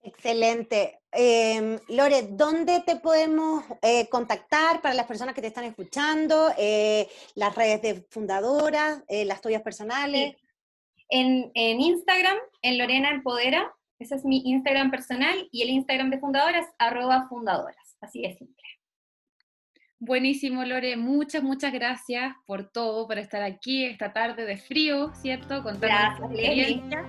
Excelente. 0.01 0.99
Em, 1.11 1.79
Lore, 1.87 2.23
¿dónde 2.31 2.81
te 2.81 2.97
podemos 2.97 3.63
eh, 3.81 4.09
contactar 4.09 4.81
para 4.81 4.95
las 4.95 5.05
personas 5.05 5.33
que 5.33 5.41
te 5.41 5.47
están 5.47 5.63
escuchando? 5.63 6.49
Eh, 6.57 7.07
las 7.35 7.55
redes 7.55 7.81
de 7.81 8.05
fundadoras, 8.09 9.01
eh, 9.07 9.23
las 9.23 9.39
tuyas 9.39 9.61
personales. 9.61 10.35
En, 11.07 11.51
en, 11.53 11.79
Instagram, 11.79 12.37
en 12.61 12.77
Lorena 12.79 13.11
Empodera, 13.11 13.71
ese 14.03 14.15
es 14.15 14.25
mi 14.25 14.41
Instagram 14.45 14.91
personal 14.91 15.47
y 15.51 15.63
el 15.63 15.69
Instagram 15.69 16.09
de 16.09 16.19
fundadoras, 16.19 16.67
arroba 16.77 17.27
fundadoras. 17.27 17.97
Así 18.01 18.21
de 18.21 18.35
simple. 18.35 18.63
Buenísimo, 19.99 20.65
Lore. 20.65 20.97
Muchas, 20.97 21.43
muchas 21.43 21.71
gracias 21.71 22.35
por 22.45 22.69
todo, 22.69 23.07
por 23.07 23.17
estar 23.17 23.41
aquí 23.41 23.85
esta 23.85 24.11
tarde 24.11 24.45
de 24.45 24.57
frío, 24.57 25.13
¿cierto? 25.15 25.63
Contando 25.63 26.25
experiencia. 26.25 27.07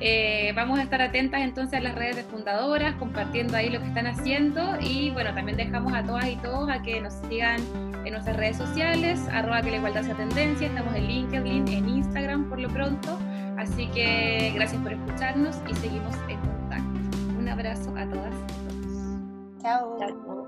Eh, 0.00 0.52
vamos 0.56 0.78
a 0.78 0.82
estar 0.82 1.02
atentas 1.02 1.42
entonces 1.42 1.78
a 1.78 1.82
las 1.82 1.94
redes 1.94 2.16
de 2.16 2.24
fundadoras, 2.24 2.96
compartiendo 2.96 3.56
ahí 3.56 3.68
lo 3.68 3.80
que 3.80 3.86
están 3.86 4.06
haciendo 4.06 4.78
y 4.80 5.10
bueno, 5.10 5.34
también 5.34 5.56
dejamos 5.56 5.92
a 5.92 6.02
todas 6.02 6.26
y 6.28 6.36
todos 6.36 6.68
a 6.70 6.82
que 6.82 7.00
nos 7.00 7.12
sigan 7.28 7.60
en 8.04 8.12
nuestras 8.12 8.36
redes 8.36 8.56
sociales, 8.56 9.20
arroba 9.30 9.62
que 9.62 9.70
la 9.70 9.76
igualdad 9.76 10.02
sea 10.02 10.16
tendencia, 10.16 10.66
estamos 10.66 10.94
en 10.96 11.06
LinkedIn, 11.06 11.68
en 11.68 11.88
Instagram 11.88 12.48
por 12.48 12.58
lo 12.58 12.68
pronto, 12.70 13.16
así 13.58 13.86
que 13.88 14.52
gracias 14.54 14.80
por 14.82 14.92
escucharnos 14.92 15.56
y 15.68 15.74
seguimos 15.76 16.14
en 16.28 16.38
contacto. 16.40 17.00
Un 17.38 17.48
abrazo 17.48 17.94
a 17.96 18.06
todas 18.06 18.34
y 18.34 18.68
todos. 18.68 19.62
Chao. 19.62 19.96
Chao. 19.98 20.41